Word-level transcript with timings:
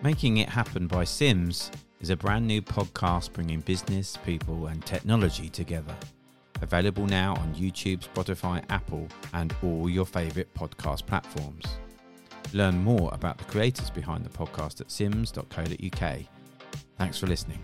Making 0.00 0.36
It 0.36 0.48
Happen 0.48 0.86
by 0.86 1.02
Sims 1.02 1.72
is 2.00 2.10
a 2.10 2.16
brand 2.16 2.46
new 2.46 2.62
podcast 2.62 3.32
bringing 3.32 3.60
business, 3.60 4.16
people, 4.24 4.68
and 4.68 4.84
technology 4.86 5.48
together. 5.48 5.94
Available 6.62 7.04
now 7.06 7.34
on 7.34 7.52
YouTube, 7.54 8.06
Spotify, 8.06 8.64
Apple, 8.70 9.08
and 9.32 9.52
all 9.60 9.90
your 9.90 10.06
favourite 10.06 10.52
podcast 10.54 11.04
platforms. 11.04 11.64
Learn 12.52 12.78
more 12.84 13.10
about 13.12 13.38
the 13.38 13.44
creators 13.44 13.90
behind 13.90 14.24
the 14.24 14.30
podcast 14.30 14.80
at 14.80 14.90
sims.co.uk. 14.92 16.18
Thanks 16.96 17.18
for 17.18 17.26
listening. 17.26 17.60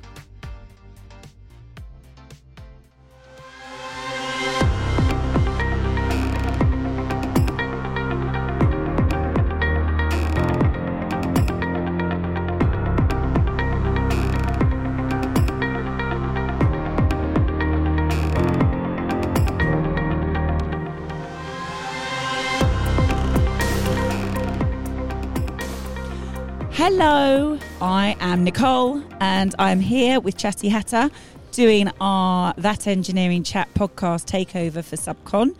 Hello, 26.87 27.59
I 27.81 28.15
am 28.21 28.45
Nicole 28.45 29.03
and 29.19 29.55
I'm 29.59 29.81
here 29.81 30.21
with 30.21 30.37
Chatty 30.37 30.69
Hatter 30.69 31.09
doing 31.51 31.89
our 31.99 32.53
That 32.59 32.87
Engineering 32.87 33.43
Chat 33.43 33.73
podcast 33.73 34.27
takeover 34.27 34.85
for 34.85 34.97
Subcon. 34.97 35.57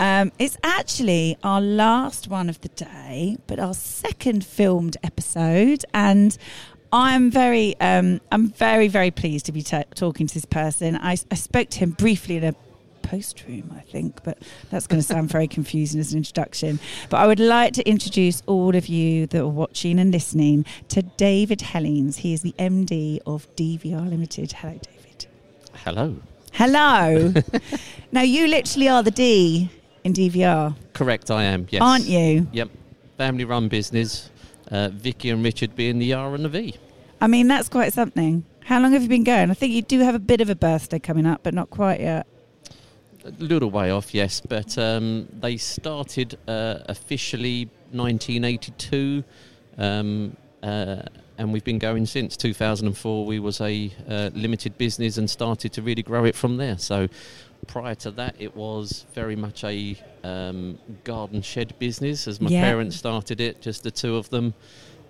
Um, 0.00 0.32
it's 0.38 0.56
actually 0.64 1.36
our 1.44 1.60
last 1.60 2.28
one 2.28 2.48
of 2.48 2.58
the 2.62 2.68
day, 2.68 3.36
but 3.46 3.58
our 3.58 3.74
second 3.74 4.46
filmed 4.46 4.96
episode, 5.02 5.84
and 5.92 6.38
I'm 6.90 7.30
very, 7.30 7.78
um, 7.78 8.22
I'm 8.32 8.48
very, 8.48 8.88
very 8.88 9.10
pleased 9.10 9.44
to 9.46 9.52
be 9.52 9.60
t- 9.60 9.84
talking 9.94 10.26
to 10.26 10.32
this 10.32 10.46
person. 10.46 10.96
I, 10.96 11.18
I 11.30 11.34
spoke 11.34 11.68
to 11.68 11.80
him 11.80 11.90
briefly 11.90 12.38
in 12.38 12.44
a 12.44 12.54
post 13.02 13.44
room, 13.46 13.72
I 13.76 13.80
think, 13.80 14.22
but 14.22 14.38
that's 14.70 14.86
going 14.86 15.00
to 15.00 15.06
sound 15.06 15.28
very 15.30 15.48
confusing 15.48 16.00
as 16.00 16.12
an 16.12 16.18
introduction. 16.18 16.78
But 17.10 17.18
I 17.18 17.26
would 17.26 17.40
like 17.40 17.72
to 17.74 17.88
introduce 17.88 18.42
all 18.46 18.74
of 18.74 18.86
you 18.86 19.26
that 19.28 19.40
are 19.40 19.48
watching 19.48 19.98
and 19.98 20.10
listening 20.12 20.64
to 20.88 21.02
David 21.02 21.60
Hellings. 21.60 22.18
He 22.18 22.32
is 22.32 22.42
the 22.42 22.54
MD 22.58 23.20
of 23.26 23.54
DVR 23.56 24.08
Limited. 24.08 24.52
Hello, 24.52 24.78
David. 24.80 25.26
Hello. 25.74 26.16
Hello. 26.52 27.32
now, 28.12 28.22
you 28.22 28.46
literally 28.46 28.88
are 28.88 29.02
the 29.02 29.10
D 29.10 29.70
in 30.04 30.12
DVR, 30.12 30.74
Correct, 30.92 31.30
I 31.30 31.44
am. 31.44 31.66
Yes. 31.70 31.82
aren't 31.82 32.06
you? 32.06 32.46
Yep. 32.52 32.70
Family 33.18 33.44
run 33.44 33.68
business. 33.68 34.30
Uh, 34.70 34.88
Vicky 34.88 35.30
and 35.30 35.44
Richard 35.44 35.76
being 35.76 35.98
the 35.98 36.12
R 36.14 36.34
and 36.34 36.44
the 36.44 36.48
V. 36.48 36.74
I 37.20 37.26
mean, 37.26 37.46
that's 37.46 37.68
quite 37.68 37.92
something. 37.92 38.44
How 38.64 38.80
long 38.80 38.92
have 38.92 39.02
you 39.02 39.08
been 39.08 39.24
going? 39.24 39.50
I 39.50 39.54
think 39.54 39.72
you 39.72 39.82
do 39.82 40.00
have 40.00 40.14
a 40.14 40.18
bit 40.18 40.40
of 40.40 40.48
a 40.48 40.54
birthday 40.54 40.98
coming 40.98 41.26
up, 41.26 41.42
but 41.42 41.54
not 41.54 41.70
quite 41.70 42.00
yet. 42.00 42.26
A 43.24 43.30
little 43.38 43.70
way 43.70 43.90
off, 43.90 44.12
yes, 44.14 44.40
but 44.40 44.76
um, 44.78 45.28
they 45.40 45.56
started 45.56 46.36
uh, 46.48 46.78
officially 46.86 47.66
1982, 47.92 49.22
um, 49.78 50.36
uh, 50.62 51.02
and 51.38 51.52
we've 51.52 51.62
been 51.62 51.78
going 51.78 52.04
since 52.06 52.36
2004. 52.36 53.24
We 53.24 53.38
was 53.38 53.60
a 53.60 53.92
uh, 54.08 54.30
limited 54.34 54.76
business 54.76 55.18
and 55.18 55.30
started 55.30 55.72
to 55.74 55.82
really 55.82 56.02
grow 56.02 56.24
it 56.24 56.34
from 56.34 56.56
there. 56.56 56.78
So 56.78 57.06
prior 57.68 57.94
to 57.96 58.10
that, 58.12 58.34
it 58.40 58.56
was 58.56 59.06
very 59.14 59.36
much 59.36 59.62
a 59.62 59.96
um, 60.24 60.78
garden 61.04 61.42
shed 61.42 61.74
business, 61.78 62.26
as 62.26 62.40
my 62.40 62.50
Yeah. 62.50 62.62
parents 62.62 62.96
started 62.96 63.40
it, 63.40 63.60
just 63.60 63.84
the 63.84 63.92
two 63.92 64.16
of 64.16 64.30
them. 64.30 64.52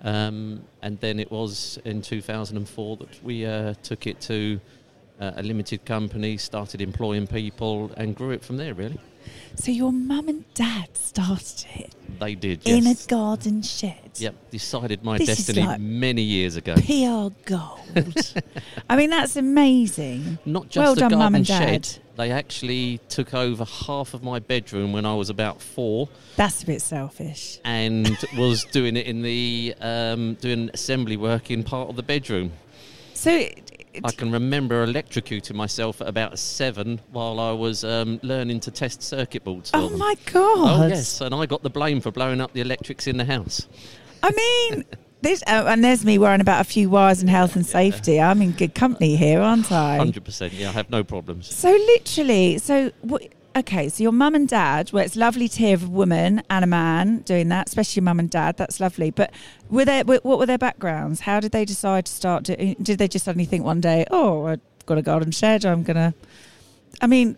Um, 0.05 0.65
and 0.83 0.99
then 1.01 1.19
it 1.19 1.31
was 1.31 1.79
in 1.85 2.03
2004 2.03 2.97
that 2.99 3.23
we 3.25 3.47
uh, 3.47 3.73
took 3.83 4.07
it 4.07 4.21
to 4.23 4.61
uh, 5.23 5.33
a 5.37 5.43
limited 5.43 5.85
company, 5.85 6.37
started 6.37 6.81
employing 6.81 7.27
people, 7.27 7.91
and 7.97 8.15
grew 8.17 8.31
it 8.31 8.43
from 8.45 8.57
there. 8.57 8.75
Really, 8.75 8.99
So 9.55 9.71
your 9.71 9.93
mum 9.93 10.29
and 10.29 10.45
dad 10.55 10.89
started 10.97 11.65
it 11.77 11.93
they 12.19 12.35
did. 12.35 12.67
in 12.67 12.87
a 12.87 12.95
garden 13.07 13.63
shed. 13.63 14.11
Yep, 14.17 14.35
decided 14.51 15.05
my 15.05 15.19
This 15.19 15.29
destiny 15.29 15.65
like- 15.67 15.81
many 15.81 16.23
years 16.23 16.57
ago. 16.57 16.75
PR 16.75 17.29
gold. 17.45 17.81
I 18.91 18.97
mean, 18.97 19.11
that's 19.11 19.37
amazing. 19.37 20.39
Not 20.45 20.65
just 20.69 20.77
Well 20.83 20.95
the 20.95 21.01
done, 21.03 21.11
garden 21.11 21.25
Mum 21.25 21.35
and 21.37 21.47
shed. 21.47 21.83
Dad. 21.83 21.99
They 22.17 22.31
actually 22.31 23.01
took 23.09 23.33
over 23.33 23.65
half 23.65 24.13
of 24.13 24.23
my 24.23 24.39
bedroom 24.39 24.93
when 24.93 25.07
I 25.07 25.15
was 25.15 25.31
about 25.31 25.63
four, 25.63 26.09
That's 26.37 26.63
a 26.63 26.67
bit 26.67 26.83
selfish. 26.83 27.59
and 27.65 28.19
was 28.37 28.65
doing 28.65 28.97
it 28.97 29.07
in 29.07 29.23
the 29.23 29.75
um, 29.81 30.35
doing 30.35 30.69
assembly 30.75 31.17
work 31.17 31.51
in 31.51 31.63
part 31.65 31.89
of 31.89 31.97
the 31.97 32.03
bedroom. 32.03 32.53
So, 33.15 33.49
I 34.05 34.11
can 34.13 34.31
remember 34.31 34.87
electrocuting 34.87 35.55
myself 35.55 36.01
at 36.01 36.09
about 36.09 36.39
seven 36.39 37.01
while 37.11 37.39
I 37.39 37.53
was 37.53 37.85
um, 37.85 38.19
learning 38.23 38.61
to 38.61 38.71
test 38.71 39.03
circuit 39.03 39.45
boards. 39.45 39.71
Oh 39.75 39.89
them. 39.89 39.99
my 39.99 40.15
god! 40.27 40.85
Oh 40.85 40.87
yes, 40.89 41.21
and 41.21 41.35
I 41.35 41.47
got 41.47 41.63
the 41.63 41.71
blame 41.71 42.01
for 42.01 42.11
blowing 42.11 42.41
up 42.41 42.53
the 42.53 42.61
electrics 42.61 43.07
in 43.07 43.17
the 43.17 43.25
house. 43.25 43.67
I 44.23 44.31
mean, 44.31 44.85
this 45.21 45.43
uh, 45.47 45.65
and 45.69 45.85
there's 45.85 46.05
me 46.05 46.19
worrying 46.19 46.41
about 46.41 46.61
a 46.61 46.65
few 46.65 46.89
wires 46.89 47.21
and 47.21 47.31
health 47.31 47.55
and 47.57 47.67
safety. 47.67 48.21
I'm 48.21 48.41
in 48.43 48.53
good 48.53 48.75
company 48.75 49.17
here, 49.17 49.41
aren't 49.41 49.71
I? 49.71 49.97
Hundred 49.97 50.25
percent. 50.25 50.53
Yeah, 50.53 50.71
I 50.71 50.73
have 50.73 50.91
no 50.91 51.05
problems. 51.05 51.55
So 51.55 51.71
literally, 51.71 52.59
so 52.59 52.91
what? 53.03 53.23
Okay, 53.55 53.91
so 53.91 54.03
your 54.03 54.13
mum 54.13 54.35
and 54.35 54.49
dad. 54.49 54.93
Well, 54.93 55.05
it's 55.05 55.15
lovely 55.15 55.47
to 55.47 55.59
hear 55.59 55.75
of 55.75 55.85
a 55.85 55.89
woman 55.89 56.43
and 56.49 56.65
a 56.65 56.67
man 56.67 57.19
doing 57.19 57.49
that, 57.49 57.69
especially 57.69 58.01
your 58.01 58.05
mum 58.05 58.19
and 58.19 58.31
dad. 58.31 58.57
That's 58.57 58.81
lovely. 58.81 59.11
But 59.11 59.31
were 59.69 59.85
they? 59.85 60.03
What 60.03 60.25
were 60.25 60.47
their 60.47 60.59
backgrounds? 60.59 61.21
How 61.21 61.39
did 61.39 61.53
they 61.53 61.67
decide 61.67 62.07
to 62.07 62.13
start? 62.13 62.45
To, 62.47 62.75
did 62.77 62.99
they 62.99 63.09
just 63.09 63.27
suddenly 63.27 63.45
think 63.45 63.65
one 63.65 63.81
day, 63.81 64.07
"Oh, 64.11 64.47
I've 64.47 64.61
got 64.87 64.97
a 64.97 65.03
garden 65.03 65.33
shed. 65.33 65.67
I'm 65.67 65.83
gonna." 65.83 66.15
I 67.03 67.07
mean, 67.07 67.37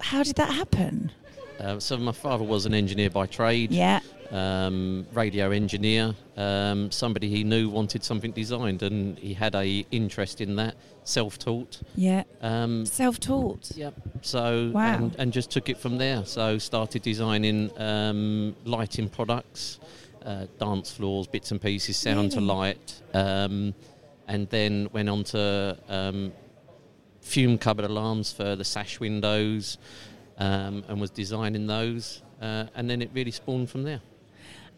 how 0.00 0.24
did 0.24 0.34
that 0.36 0.52
happen? 0.52 1.12
Uh, 1.60 1.78
so 1.78 1.96
my 1.96 2.12
father 2.12 2.42
was 2.42 2.66
an 2.66 2.74
engineer 2.74 3.10
by 3.10 3.26
trade. 3.26 3.70
Yeah. 3.70 4.00
Um, 4.30 5.06
radio 5.12 5.50
engineer. 5.50 6.14
Um, 6.36 6.90
somebody 6.90 7.28
he 7.28 7.44
knew 7.44 7.68
wanted 7.68 8.02
something 8.04 8.30
designed, 8.32 8.82
and 8.82 9.18
he 9.18 9.34
had 9.34 9.54
a 9.54 9.84
interest 9.90 10.40
in 10.40 10.56
that. 10.56 10.74
Self-taught. 11.04 11.80
Yeah. 11.96 12.22
Um, 12.42 12.86
Self-taught. 12.86 13.72
yep. 13.74 13.94
So 14.22 14.70
Wow. 14.72 14.94
and, 14.96 15.16
and 15.18 15.32
just 15.32 15.50
took 15.50 15.68
it 15.68 15.78
from 15.78 15.98
there. 15.98 16.24
So 16.24 16.58
started 16.58 17.02
designing 17.02 17.70
um, 17.80 18.54
lighting 18.64 19.08
products, 19.08 19.80
uh, 20.24 20.46
dance 20.58 20.92
floors, 20.92 21.26
bits 21.26 21.50
and 21.50 21.60
pieces, 21.60 21.96
sound 21.96 22.32
to 22.32 22.40
light, 22.40 23.00
um, 23.14 23.74
and 24.28 24.48
then 24.50 24.88
went 24.92 25.08
on 25.08 25.24
to 25.24 25.76
um, 25.88 26.32
fume 27.22 27.58
cupboard 27.58 27.86
alarms 27.86 28.30
for 28.32 28.54
the 28.54 28.64
sash 28.64 29.00
windows, 29.00 29.78
um, 30.38 30.84
and 30.88 31.00
was 31.00 31.10
designing 31.10 31.66
those. 31.66 32.22
Uh, 32.40 32.66
and 32.76 32.88
then 32.88 33.02
it 33.02 33.10
really 33.12 33.30
spawned 33.32 33.68
from 33.68 33.82
there. 33.82 34.00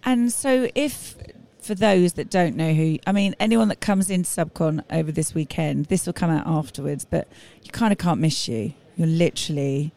And 0.05 0.33
so, 0.33 0.69
if 0.75 1.17
for 1.61 1.75
those 1.75 2.15
that 2.15 2.29
don't 2.29 2.57
know 2.57 2.73
who, 2.75 2.99
I 3.07 3.13
mean, 3.13 3.37
anyone 3.39 3.69
that 3.69 3.81
comes 3.81 4.11
into 4.11 4.29
Subcon 4.29 4.83
over 4.91 5.13
this 5.13 5.35
weekend, 5.35 5.87
this 5.87 6.07
will 6.07 6.13
come 6.13 6.31
out 6.31 6.47
afterwards, 6.47 7.05
but 7.05 7.29
you 7.63 7.71
kind 7.71 7.93
of 7.93 7.99
can't 7.99 8.21
miss 8.21 8.49
you. 8.49 8.75
You'll 8.97 9.09
literally 9.09 9.93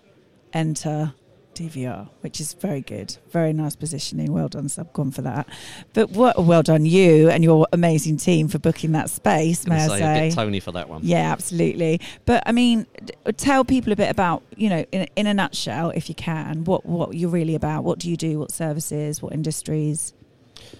enter 0.54 1.14
DVR, 1.56 2.10
which 2.22 2.40
is 2.40 2.54
very 2.54 2.82
good. 2.82 3.16
Very 3.32 3.54
nice 3.54 3.76
positioning. 3.76 4.32
Well 4.32 4.48
done, 4.50 4.66
Subcon, 4.68 5.14
for 5.14 5.22
that. 5.24 5.48
But 5.94 6.12
what, 6.12 6.44
well 6.44 6.62
done, 6.62 6.86
you 6.86 7.30
and 7.30 7.44
your 7.44 7.68
amazing 7.74 8.18
team 8.18 8.48
for 8.48 8.60
booking 8.60 8.92
that 8.92 9.10
space, 9.10 9.66
may 9.66 9.76
I 9.76 9.88
say, 9.88 10.00
say. 10.00 10.26
I'll 10.30 10.32
Tony 10.32 10.60
for 10.60 10.72
that 10.74 10.90
one. 10.90 11.02
Yeah, 11.04 11.32
absolutely. 11.32 12.02
But 12.26 12.44
I 12.46 12.52
mean, 12.52 12.86
d- 13.04 13.14
tell 13.38 13.64
people 13.66 13.94
a 13.94 13.96
bit 13.96 14.12
about, 14.12 14.44
you 14.56 14.70
know, 14.70 14.86
in, 14.92 15.08
in 15.16 15.28
a 15.28 15.34
nutshell, 15.34 15.90
if 15.92 16.10
you 16.10 16.16
can, 16.16 16.66
what, 16.66 16.86
what 16.86 17.16
you're 17.16 17.30
really 17.30 17.56
about. 17.56 17.84
What 17.84 18.00
do 18.00 18.10
you 18.10 18.18
do? 18.18 18.40
What 18.40 18.52
services? 18.52 19.22
What 19.22 19.34
industries? 19.34 20.14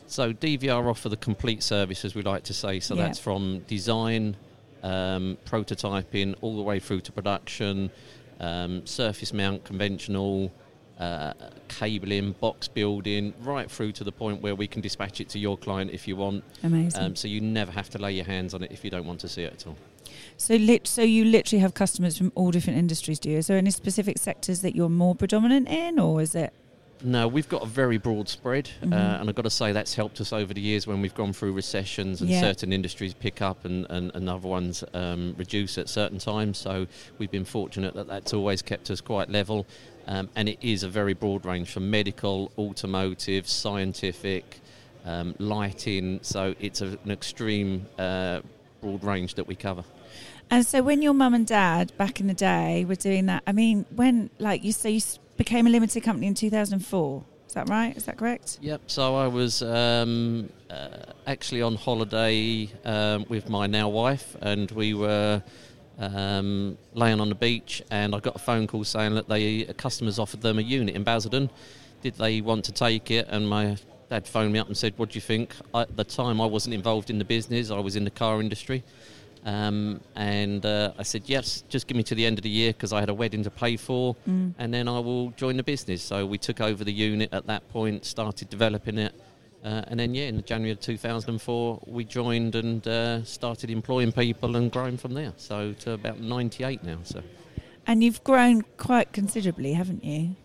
So 0.08 0.34
DVR 0.34 0.86
offer 0.90 1.10
the 1.10 1.18
complete 1.18 1.64
service, 1.64 2.06
as 2.06 2.16
we 2.16 2.22
like 2.22 2.44
to 2.44 2.54
say. 2.54 2.80
So 2.80 2.96
Yeah. 2.96 3.04
that's 3.04 3.20
from 3.20 3.60
design, 3.68 4.36
um, 4.84 5.38
prototyping, 5.46 6.36
all 6.42 6.56
the 6.56 6.62
way 6.62 6.80
through 6.80 7.02
to 7.02 7.12
production, 7.12 7.90
um, 8.40 8.86
surface 8.86 9.34
mount, 9.34 9.64
conventional, 9.64 10.52
uh, 11.00 11.34
cabling, 11.68 12.34
box 12.40 12.68
building, 12.68 13.34
right 13.42 13.70
through 13.70 13.92
to 13.94 14.04
the 14.04 14.12
point 14.12 14.42
where 14.42 14.56
we 14.56 14.68
can 14.68 14.82
dispatch 14.82 15.20
it 15.22 15.30
to 15.30 15.40
your 15.40 15.58
client 15.58 15.92
if 15.92 16.08
you 16.08 16.16
want. 16.16 16.44
Amazing. 16.64 17.02
Um, 17.02 17.16
so 17.16 17.28
you 17.28 17.42
never 17.42 17.72
have 17.72 17.90
to 17.92 17.98
lay 17.98 18.14
your 18.14 18.26
hands 18.26 18.54
on 18.54 18.64
it 18.64 18.72
if 18.72 18.84
you 18.84 18.90
don't 18.92 19.06
want 19.06 19.20
to 19.22 19.28
see 19.28 19.44
it 19.44 19.54
at 19.54 19.68
all. 19.68 19.76
So, 20.38 20.56
lit- 20.56 20.88
so 20.88 21.02
you 21.02 21.26
literally 21.26 21.62
have 21.62 21.74
customers 21.74 22.18
from 22.18 22.32
all 22.36 22.52
different 22.52 22.80
industries, 22.80 23.20
do 23.20 23.30
you? 23.30 23.38
Is 23.38 23.48
there 23.48 23.58
any 23.58 23.72
specific 23.72 24.18
sectors 24.18 24.62
that 24.62 24.76
you're 24.76 24.90
more 24.90 25.16
predominant 25.16 25.68
in, 25.68 26.00
or 26.00 26.22
is 26.22 26.36
it? 26.36 26.54
No, 27.04 27.28
we've 27.28 27.48
got 27.50 27.62
a 27.62 27.66
very 27.66 27.98
broad 27.98 28.30
spread, 28.30 28.70
Mhm. 28.82 28.94
uh, 28.94 29.20
and 29.20 29.30
I've 29.30 29.36
got 29.36 29.44
to 29.44 29.50
say 29.50 29.74
that's 29.74 29.94
helped 29.94 30.22
us 30.22 30.32
over 30.32 30.54
the 30.54 30.62
years 30.62 30.88
when 30.88 31.02
we've 31.02 31.14
gone 31.14 31.34
through 31.34 31.52
recessions 31.52 32.22
and 32.22 32.30
Yeah. 32.30 32.40
certain 32.40 32.72
industries 32.72 33.14
pick 33.14 33.42
up 33.42 33.66
and, 33.66 33.86
and, 33.90 34.12
and 34.16 34.30
other 34.30 34.48
ones 34.48 34.84
um, 34.94 35.36
reduce 35.38 35.78
at 35.78 35.90
certain 35.90 36.20
times. 36.20 36.58
So 36.58 36.88
we've 37.18 37.30
been 37.30 37.46
fortunate 37.46 37.94
that 37.96 38.08
that's 38.08 38.34
always 38.34 38.62
kept 38.62 38.90
us 38.90 39.02
quite 39.02 39.30
level, 39.30 39.68
um, 40.08 40.30
and 40.36 40.50
it 40.50 40.60
is 40.62 40.84
a 40.84 40.90
very 40.90 41.14
broad 41.14 41.46
range 41.46 41.72
from 41.72 41.90
medical, 41.90 42.52
automotive, 42.58 43.48
scientific, 43.48 44.60
um, 45.06 45.36
lighting. 45.40 46.20
So 46.22 46.56
it's 46.60 46.82
a, 46.82 46.98
an 47.04 47.12
extreme 47.12 47.86
uh, 47.98 48.42
broad 48.82 49.04
range 49.04 49.36
that 49.36 49.48
we 49.48 49.56
cover. 49.56 49.84
And 50.52 50.66
so, 50.66 50.84
when 50.84 51.02
your 51.02 51.14
mum 51.14 51.34
and 51.34 51.48
dad 51.48 51.92
back 51.98 52.20
in 52.20 52.28
the 52.28 52.34
day 52.34 52.86
were 52.86 52.96
doing 52.96 53.26
that, 53.26 53.42
I 53.48 53.52
mean, 53.52 53.86
when 53.96 54.30
like 54.38 54.64
you 54.64 54.72
say 54.72 54.92
you 54.92 55.02
became 55.38 55.68
a 55.68 55.70
limited 55.70 56.04
company 56.04 56.28
in 56.28 56.34
two 56.34 56.50
thousand 56.50 56.80
four. 56.80 57.24
Is 57.48 57.54
that 57.54 57.70
right? 57.70 57.96
Is 57.96 58.06
that 58.06 58.18
correct? 58.18 58.60
Yep. 58.62 58.82
So 58.88 59.16
I 59.16 59.28
was 59.28 59.62
um, 59.62 60.50
uh, 60.70 60.88
actually 61.26 61.62
on 61.62 61.76
holiday 61.76 62.70
um, 62.84 63.26
with 63.30 63.50
my 63.50 63.66
now 63.66 63.90
wife, 63.90 64.36
and 64.42 64.70
we 64.72 64.94
were 64.94 65.42
um, 66.00 66.78
laying 66.94 67.20
on 67.22 67.30
the 67.30 67.36
beach, 67.36 67.82
and 67.90 68.14
I 68.16 68.20
got 68.20 68.36
a 68.36 68.40
phone 68.40 68.68
call 68.68 68.84
saying 68.84 69.16
that 69.16 69.28
they 69.28 69.64
customers 69.78 70.20
offered 70.20 70.42
them 70.42 70.60
a 70.60 70.62
unit 70.62 70.96
in 70.96 71.04
Basildon. 71.04 71.50
Did 72.02 72.16
they 72.16 72.42
want 72.42 72.66
to 72.66 72.72
take 72.72 73.10
it? 73.12 73.28
And 73.30 73.48
my 73.48 73.78
dad 74.10 74.28
phoned 74.28 74.54
me 74.54 74.60
up 74.60 74.68
and 74.68 74.78
said, 74.78 74.94
"What 74.98 75.10
do 75.12 75.16
you 75.16 75.22
think?" 75.22 75.56
I, 75.74 75.82
at 75.84 75.96
the 75.96 76.04
time, 76.04 76.40
I 76.42 76.46
wasn't 76.46 76.76
involved 76.76 77.10
in 77.10 77.18
the 77.18 77.26
business; 77.26 77.72
I 77.72 77.80
was 77.80 77.96
in 77.96 78.04
the 78.04 78.12
car 78.12 78.40
industry. 78.42 78.84
Um, 79.46 80.02
and 80.16 80.66
uh, 80.66 80.94
I 80.98 81.04
said, 81.04 81.22
yes, 81.28 81.64
just 81.70 81.86
give 81.86 81.96
me 81.96 82.02
to 82.02 82.16
the 82.16 82.26
end 82.26 82.40
of 82.40 82.44
the 82.44 82.50
year 82.50 82.74
because 82.74 82.92
I 82.92 83.00
had 83.00 83.10
a 83.10 83.14
wedding 83.14 83.44
to 83.44 83.52
pay 83.52 83.78
for, 83.78 84.16
Mm. 84.28 84.56
and 84.58 84.74
then 84.74 84.88
I 84.88 84.98
will 84.98 85.30
join 85.38 85.56
the 85.56 85.62
business. 85.62 86.02
So 86.02 86.26
we 86.26 86.40
took 86.40 86.62
over 86.62 86.84
the 86.84 86.92
unit 86.92 87.30
at 87.32 87.46
that 87.46 87.70
point, 87.70 88.06
started 88.06 88.50
developing 88.50 88.98
it, 88.98 89.14
uh, 89.66 89.82
and 89.88 90.00
then, 90.00 90.14
yeah, 90.14 90.26
in 90.26 90.44
January 90.44 90.72
of 90.74 90.80
2004, 90.80 91.80
we 91.88 92.04
joined 92.06 92.54
and 92.54 92.88
uh, 92.88 93.24
started 93.24 93.72
employing 93.72 94.12
people 94.12 94.56
and 94.56 94.72
growing 94.72 94.96
from 94.96 95.16
there. 95.16 95.34
So 95.38 95.74
to 95.80 95.94
about 95.94 96.20
98 96.20 96.84
now. 96.84 97.00
So 97.04 97.24
And 97.88 98.04
you've 98.04 98.24
grown 98.24 98.62
quite 98.78 99.12
considerably, 99.12 99.74
haven't 99.74 100.04
you? 100.04 100.36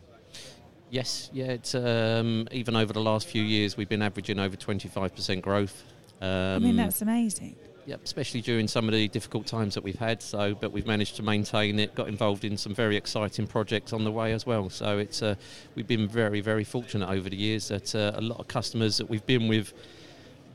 yes, 0.89 1.29
yeah, 1.35 1.53
it's 1.53 1.75
um, 1.75 2.49
even 2.51 2.75
over 2.75 2.95
the 2.95 3.01
last 3.01 3.27
few 3.29 3.43
years, 3.43 3.77
we've 3.77 3.91
been 3.91 4.03
averaging 4.03 4.39
over 4.39 4.57
25% 4.57 5.43
growth. 5.43 5.85
Um, 6.23 6.29
I 6.29 6.59
mean, 6.59 6.77
that's 6.77 7.03
amazing. 7.03 7.57
Yep, 7.91 8.03
especially 8.05 8.41
during 8.41 8.69
some 8.69 8.87
of 8.87 8.95
the 8.95 9.09
difficult 9.09 9.49
times 9.49 9.75
that 9.75 9.83
we've 9.83 9.99
had. 9.99 10.23
So, 10.23 10.55
but 10.55 10.71
we've 10.71 10.87
managed 10.87 11.17
to 11.17 11.25
maintain 11.25 11.81
it. 11.81 11.93
Got 11.97 12.07
involved 12.07 12.45
in 12.45 12.57
some 12.57 12.73
very 12.73 12.97
exciting 12.97 13.49
projects 13.49 13.93
on 13.93 14.05
the 14.05 14.13
way 14.13 14.31
as 14.31 14.47
well. 14.47 14.71
So 14.71 14.99
it's 14.99 15.25
uh, 15.25 15.35
we've 15.75 15.89
been 15.89 16.07
very, 16.07 16.41
very 16.41 16.63
fortunate 16.63 17.11
over 17.11 17.29
the 17.29 17.37
years 17.37 17.67
that 17.67 17.93
uh, 17.97 18.13
a 18.15 18.21
lot 18.21 18.39
of 18.39 18.47
customers 18.47 18.97
that 18.99 19.11
we've 19.11 19.27
been 19.27 19.49
with 19.49 19.73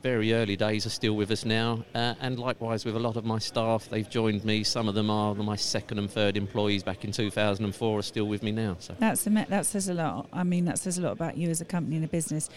very 0.02 0.32
early 0.32 0.56
days 0.56 0.86
are 0.86 0.90
still 0.90 1.14
with 1.14 1.30
us 1.30 1.44
now, 1.44 1.84
uh, 1.94 2.14
and 2.20 2.38
likewise 2.38 2.84
with 2.86 2.96
a 2.96 2.98
lot 2.98 3.16
of 3.16 3.24
my 3.26 3.38
staff. 3.38 3.88
They've 3.90 4.08
joined 4.08 4.42
me. 4.42 4.64
Some 4.64 4.88
of 4.88 4.94
them 4.94 5.10
are 5.10 5.34
my 5.34 5.56
second 5.56 5.98
and 5.98 6.10
third 6.10 6.38
employees 6.38 6.82
back 6.82 7.04
in 7.04 7.12
2004 7.12 7.98
are 7.98 8.02
still 8.02 8.26
with 8.26 8.42
me 8.42 8.52
now. 8.52 8.76
So. 8.78 8.94
That's 8.98 9.24
that 9.24 9.66
says 9.66 9.90
a 9.90 9.94
lot. 9.94 10.28
I 10.32 10.42
mean, 10.42 10.64
that 10.66 10.78
says 10.78 10.96
a 10.96 11.02
lot 11.02 11.12
about 11.12 11.36
you 11.36 11.50
as 11.50 11.60
a 11.60 11.66
company 11.66 11.96
and 11.96 12.04
a 12.06 12.08
business. 12.08 12.48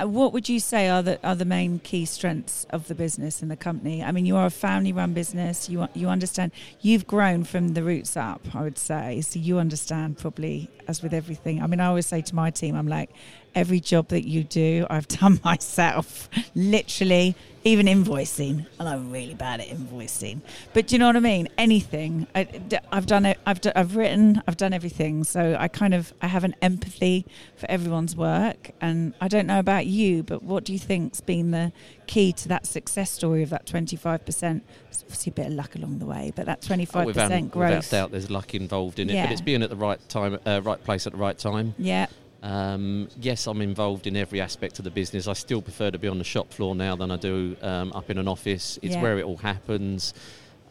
Uh, 0.00 0.06
What 0.06 0.32
would 0.32 0.48
you 0.48 0.60
say 0.60 0.88
are 0.88 1.02
the 1.02 1.18
are 1.26 1.34
the 1.34 1.44
main 1.44 1.78
key 1.78 2.04
strengths 2.04 2.66
of 2.70 2.88
the 2.88 2.94
business 2.94 3.42
and 3.42 3.50
the 3.50 3.56
company? 3.56 4.02
I 4.02 4.12
mean, 4.12 4.26
you 4.26 4.36
are 4.36 4.46
a 4.46 4.50
family-run 4.50 5.12
business. 5.14 5.68
You 5.68 5.88
you 5.94 6.08
understand. 6.08 6.52
You've 6.80 7.06
grown 7.06 7.44
from 7.44 7.68
the 7.74 7.82
roots 7.82 8.16
up. 8.16 8.42
I 8.54 8.62
would 8.62 8.78
say 8.78 9.20
so. 9.22 9.38
You 9.38 9.58
understand 9.58 10.18
probably 10.18 10.68
as 10.88 11.02
with 11.02 11.14
everything. 11.14 11.62
I 11.62 11.66
mean, 11.66 11.80
I 11.80 11.86
always 11.86 12.06
say 12.06 12.20
to 12.22 12.34
my 12.34 12.50
team, 12.50 12.76
I'm 12.76 12.88
like, 12.88 13.10
every 13.54 13.80
job 13.80 14.08
that 14.08 14.28
you 14.28 14.44
do, 14.44 14.86
I've 14.90 15.08
done 15.20 15.40
myself. 15.44 16.28
Literally, 16.54 17.34
even 17.66 17.86
invoicing, 17.86 18.64
and 18.78 18.88
I'm 18.88 19.10
really 19.10 19.34
bad 19.34 19.60
at 19.60 19.66
invoicing. 19.66 20.40
But 20.72 20.86
do 20.86 20.94
you 20.94 21.00
know 21.00 21.06
what 21.08 21.16
I 21.16 21.20
mean? 21.20 21.48
Anything. 21.58 22.28
I, 22.32 22.46
have 22.92 23.06
done 23.06 23.26
it. 23.26 23.38
I've, 23.44 23.58
I've 23.74 23.96
written. 23.96 24.40
I've 24.46 24.56
done 24.56 24.72
everything. 24.72 25.24
So 25.24 25.56
I 25.58 25.66
kind 25.66 25.92
of 25.92 26.14
I 26.22 26.28
have 26.28 26.44
an 26.44 26.54
empathy 26.62 27.26
for 27.56 27.68
everyone's 27.68 28.14
work. 28.14 28.70
And 28.80 29.14
I 29.20 29.26
don't 29.26 29.48
know 29.48 29.58
about 29.58 29.86
you, 29.86 30.22
but 30.22 30.44
what 30.44 30.62
do 30.64 30.72
you 30.72 30.78
think's 30.78 31.20
been 31.20 31.50
the 31.50 31.72
key 32.06 32.32
to 32.34 32.48
that 32.48 32.66
success 32.66 33.10
story 33.10 33.42
of 33.42 33.50
that 33.50 33.66
25 33.66 34.24
percent? 34.24 34.64
Obviously, 35.02 35.30
a 35.30 35.34
bit 35.34 35.46
of 35.46 35.52
luck 35.52 35.74
along 35.74 35.98
the 35.98 36.06
way, 36.06 36.32
but 36.34 36.46
that 36.46 36.62
25 36.62 37.02
Oh, 37.02 37.06
without, 37.06 37.28
percent 37.28 37.54
without 37.54 37.70
growth. 37.70 37.90
doubt, 37.90 38.10
there's 38.12 38.30
luck 38.30 38.54
involved 38.54 38.98
in 39.00 39.10
it, 39.10 39.14
Yeah. 39.14 39.26
but 39.26 39.32
it's 39.32 39.40
being 39.40 39.62
at 39.62 39.70
the 39.70 39.76
right 39.76 40.00
time, 40.08 40.38
uh, 40.46 40.60
right 40.64 40.82
place 40.82 41.06
at 41.06 41.12
the 41.12 41.18
right 41.18 41.36
time. 41.38 41.74
Yeah, 41.78 42.06
Um, 42.42 43.08
yes, 43.20 43.46
I'm 43.46 43.60
involved 43.60 44.06
in 44.06 44.16
every 44.16 44.40
aspect 44.40 44.78
of 44.78 44.84
the 44.84 44.90
business. 44.90 45.26
I 45.26 45.32
still 45.32 45.62
prefer 45.62 45.90
to 45.90 45.98
be 45.98 46.08
on 46.08 46.18
the 46.18 46.24
shop 46.24 46.52
floor 46.52 46.74
now 46.74 46.94
than 46.96 47.10
I 47.10 47.16
do 47.16 47.56
um, 47.62 47.92
up 47.92 48.10
in 48.10 48.18
an 48.18 48.28
office. 48.28 48.78
It's 48.82 48.94
Yeah. 48.94 49.02
where 49.02 49.18
it 49.18 49.24
all 49.24 49.38
happens. 49.38 50.14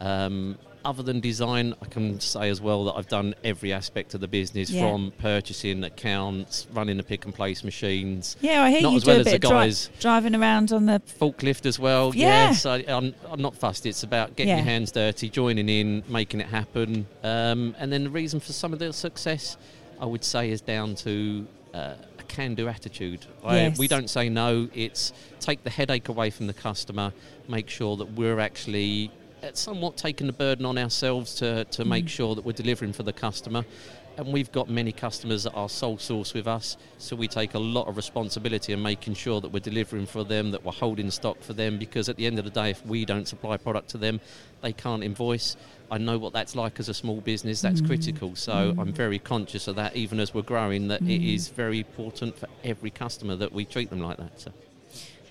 Um, 0.00 0.58
other 0.84 1.02
than 1.02 1.18
design, 1.18 1.74
I 1.82 1.86
can 1.86 2.20
say 2.20 2.48
as 2.48 2.60
well 2.60 2.84
that 2.84 2.92
I've 2.92 3.08
done 3.08 3.34
every 3.42 3.72
aspect 3.72 4.14
of 4.14 4.20
the 4.20 4.28
business 4.28 4.70
Yeah. 4.70 4.82
from 4.82 5.12
purchasing, 5.18 5.82
accounts, 5.82 6.68
running 6.72 6.96
the 6.96 7.02
pick 7.02 7.24
and 7.24 7.34
place 7.34 7.64
machines, 7.64 8.36
yeah. 8.40 8.62
I 8.62 8.70
hear 8.70 8.82
Not 8.82 8.90
you 8.92 8.96
as 8.98 9.02
do 9.02 9.10
well 9.10 9.20
a 9.20 9.24
bit 9.24 9.44
of 9.44 9.50
dri- 9.50 9.74
driving 9.98 10.36
around 10.36 10.72
on 10.72 10.86
the. 10.86 11.02
forklift 11.20 11.66
as 11.66 11.80
well. 11.80 12.12
Yeah. 12.14 12.48
Yes, 12.50 12.64
I, 12.66 12.84
I'm, 12.86 13.14
I'm 13.28 13.42
not 13.42 13.56
fussed. 13.56 13.84
It's 13.84 14.04
about 14.04 14.36
getting 14.36 14.50
Yeah. 14.50 14.56
your 14.58 14.64
hands 14.64 14.92
dirty, 14.92 15.28
joining 15.28 15.68
in, 15.68 16.04
making 16.08 16.40
it 16.40 16.46
happen. 16.46 17.06
Um, 17.24 17.74
and 17.80 17.92
then 17.92 18.04
the 18.04 18.10
reason 18.10 18.38
for 18.38 18.52
some 18.52 18.72
of 18.72 18.78
the 18.78 18.92
success, 18.92 19.56
I 20.00 20.06
would 20.06 20.24
say, 20.24 20.50
is 20.50 20.60
down 20.60 20.94
to 20.96 21.46
uh, 21.74 21.94
a 22.18 22.22
can-do 22.28 22.68
attitude. 22.68 23.26
I, 23.44 23.74
we 23.78 23.88
don't 23.88 24.10
say 24.10 24.28
no. 24.28 24.68
It's 24.74 25.12
take 25.40 25.62
the 25.64 25.70
headache 25.70 26.08
away 26.08 26.30
from 26.30 26.46
the 26.46 26.54
customer. 26.54 27.12
Make 27.48 27.68
sure 27.68 27.96
that 27.96 28.12
we're 28.12 28.40
actually 28.40 29.10
uh, 29.42 29.50
somewhat 29.52 29.96
taking 29.96 30.26
the 30.26 30.32
burden 30.32 30.64
on 30.66 30.78
ourselves 30.78 31.34
to, 31.36 31.64
to 31.64 31.84
make 31.84 32.08
sure 32.08 32.34
that 32.34 32.44
we're 32.44 32.52
delivering 32.52 32.92
for 32.92 33.02
the 33.02 33.12
customer. 33.12 33.64
And 34.18 34.32
we've 34.32 34.50
got 34.50 34.70
many 34.70 34.92
customers 34.92 35.44
that 35.44 35.52
are 35.52 35.68
sole 35.68 35.98
source 35.98 36.32
with 36.32 36.48
us, 36.48 36.78
so 36.96 37.14
we 37.14 37.28
take 37.28 37.52
a 37.52 37.58
lot 37.58 37.86
of 37.86 37.98
responsibility 37.98 38.72
in 38.72 38.80
making 38.80 39.12
sure 39.12 39.42
that 39.42 39.52
we're 39.52 39.60
delivering 39.60 40.06
for 40.06 40.24
them, 40.24 40.52
that 40.52 40.64
we're 40.64 40.72
holding 40.72 41.10
stock 41.10 41.42
for 41.42 41.52
them. 41.52 41.78
Because 41.78 42.08
at 42.08 42.16
the 42.16 42.24
end 42.24 42.38
of 42.38 42.46
the 42.46 42.50
day, 42.50 42.70
if 42.70 42.84
we 42.86 43.04
don't 43.04 43.28
supply 43.28 43.58
product 43.58 43.90
to 43.90 43.98
them, 43.98 44.20
they 44.62 44.72
can't 44.72 45.04
invoice. 45.04 45.56
I 45.90 45.98
know 45.98 46.16
what 46.16 46.32
that's 46.32 46.56
like 46.56 46.80
as 46.80 46.88
a 46.88 46.94
small 46.94 47.20
business. 47.20 47.60
That's 47.60 47.82
mm. 47.82 47.86
critical. 47.86 48.34
So 48.36 48.52
mm. 48.52 48.80
I'm 48.80 48.92
very 48.92 49.18
conscious 49.18 49.68
of 49.68 49.76
that, 49.76 49.94
even 49.94 50.18
as 50.18 50.32
we're 50.32 50.42
growing. 50.42 50.88
That 50.88 51.02
it 51.02 51.20
mm. 51.20 51.34
is 51.34 51.48
very 51.48 51.78
important 51.78 52.38
for 52.38 52.48
every 52.64 52.90
customer 52.90 53.36
that 53.36 53.52
we 53.52 53.66
treat 53.66 53.90
them 53.90 54.00
like 54.00 54.16
that. 54.16 54.40
So. 54.40 54.52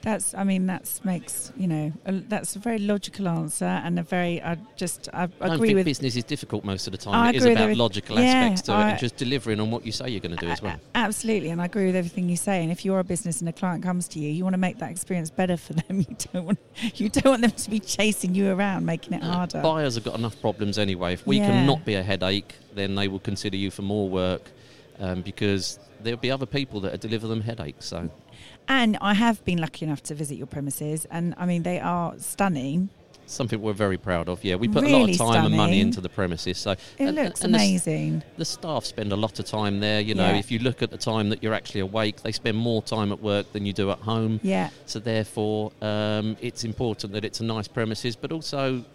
That's. 0.05 0.33
I 0.35 0.43
mean, 0.43 0.67
that's 0.67 1.03
makes 1.03 1.51
you 1.57 1.67
know. 1.67 1.91
A, 2.05 2.11
that's 2.13 2.55
a 2.55 2.59
very 2.59 2.77
logical 2.77 3.27
answer 3.27 3.65
and 3.65 3.97
a 3.99 4.03
very. 4.03 4.41
I 4.41 4.55
just. 4.77 5.09
I, 5.11 5.23
I 5.23 5.25
don't 5.27 5.51
agree 5.55 5.69
think 5.69 5.77
with. 5.79 5.85
business 5.85 6.15
is 6.15 6.23
difficult 6.23 6.63
most 6.63 6.85
of 6.87 6.91
the 6.91 6.97
time. 6.97 7.15
I 7.15 7.29
it 7.29 7.35
is 7.37 7.43
with 7.43 7.53
about 7.53 7.75
logical 7.75 8.19
Yeah, 8.19 8.21
aspects 8.43 8.61
to 8.63 8.71
it 8.79 8.83
and 8.91 8.99
just 8.99 9.17
delivering 9.17 9.59
on 9.59 9.71
what 9.71 9.83
you 9.83 9.91
say 9.91 10.07
you're 10.09 10.19
going 10.21 10.37
to 10.37 10.45
do 10.45 10.51
as 10.51 10.61
well. 10.61 10.79
Absolutely, 10.93 11.49
and 11.49 11.59
I 11.59 11.65
agree 11.65 11.87
with 11.87 11.95
everything 11.95 12.29
you 12.29 12.37
say. 12.37 12.61
And 12.61 12.71
if 12.71 12.85
you're 12.85 12.99
a 12.99 13.03
business 13.03 13.39
and 13.41 13.49
a 13.49 13.53
client 13.53 13.83
comes 13.83 14.07
to 14.09 14.19
you, 14.19 14.29
you 14.29 14.43
want 14.43 14.53
to 14.53 14.59
make 14.59 14.77
that 14.77 14.91
experience 14.91 15.31
better 15.31 15.57
for 15.57 15.73
them. 15.73 16.05
You 16.15 16.15
don't 16.33 16.45
want 16.45 16.59
you 16.95 17.09
don't 17.09 17.25
want 17.25 17.41
them 17.41 17.51
to 17.51 17.69
be 17.69 17.79
chasing 17.79 18.35
you 18.35 18.51
around, 18.51 18.85
making 18.85 19.13
it 19.13 19.23
harder. 19.23 19.61
Buyers 19.61 19.95
have 19.95 20.03
got 20.03 20.19
enough 20.19 20.39
problems 20.39 20.77
anyway. 20.77 21.13
If 21.13 21.25
we 21.25 21.37
Yeah. 21.37 21.47
can 21.47 21.65
not 21.65 21.83
be 21.83 21.95
a 21.95 22.03
headache, 22.03 22.53
then 22.75 22.93
they 22.95 23.07
will 23.07 23.19
consider 23.19 23.57
you 23.57 23.71
for 23.71 23.81
more 23.81 24.07
work 24.07 24.51
um, 24.99 25.21
because 25.21 25.79
there'll 26.01 26.19
be 26.19 26.31
other 26.31 26.45
people 26.45 26.79
that 26.81 26.99
deliver 27.01 27.27
them 27.27 27.41
headaches. 27.41 27.85
So 27.85 28.09
And 28.67 28.97
I 29.01 29.13
have 29.13 29.43
been 29.45 29.59
lucky 29.59 29.85
enough 29.85 30.01
to 30.03 30.15
visit 30.15 30.37
your 30.37 30.47
premises, 30.47 31.05
and 31.11 31.33
I 31.37 31.45
mean 31.45 31.63
they 31.63 31.79
are 31.79 32.13
stunning. 32.17 32.89
something 33.27 33.59
we're 33.59 33.73
very 33.73 33.97
proud 33.97 34.29
of. 34.29 34.43
Yeah, 34.43 34.53
we 34.53 34.67
put 34.67 34.83
a 34.83 34.87
lot 34.87 35.09
of 35.09 35.17
time 35.17 35.45
and 35.47 35.57
money 35.57 35.79
into 35.81 35.99
the 35.99 36.09
premises. 36.09 36.59
So 36.59 36.71
It 36.73 36.79
and- 36.99 37.15
looks 37.15 37.43
and 37.43 37.55
the 37.55 37.57
amazing. 37.57 38.21
The 38.37 38.45
staff 38.45 38.85
spend 38.85 39.11
a 39.11 39.15
lot 39.15 39.39
of 39.39 39.45
time 39.45 39.79
there. 39.79 39.99
You 39.99 40.13
know, 40.13 40.29
Yeah. 40.29 40.37
if 40.37 40.51
you 40.51 40.59
look 40.59 40.83
at 40.83 40.91
the 40.91 40.97
time 40.97 41.29
that 41.29 41.41
you're 41.41 41.55
actually 41.55 41.81
awake, 41.81 42.21
they 42.21 42.31
spend 42.31 42.55
more 42.55 42.83
time 42.83 43.11
at 43.11 43.19
work 43.23 43.51
than 43.51 43.65
you 43.65 43.73
do 43.73 43.89
at 43.89 43.97
home. 43.97 44.39
Yeah, 44.43 44.69
So 44.85 44.99
therefore, 44.99 45.71
um, 45.81 46.37
it's 46.39 46.63
important 46.63 47.13
that 47.13 47.25
it's 47.25 47.39
a 47.39 47.43
nice 47.43 47.67
premises, 47.67 48.15
but 48.15 48.31
also 48.31 48.85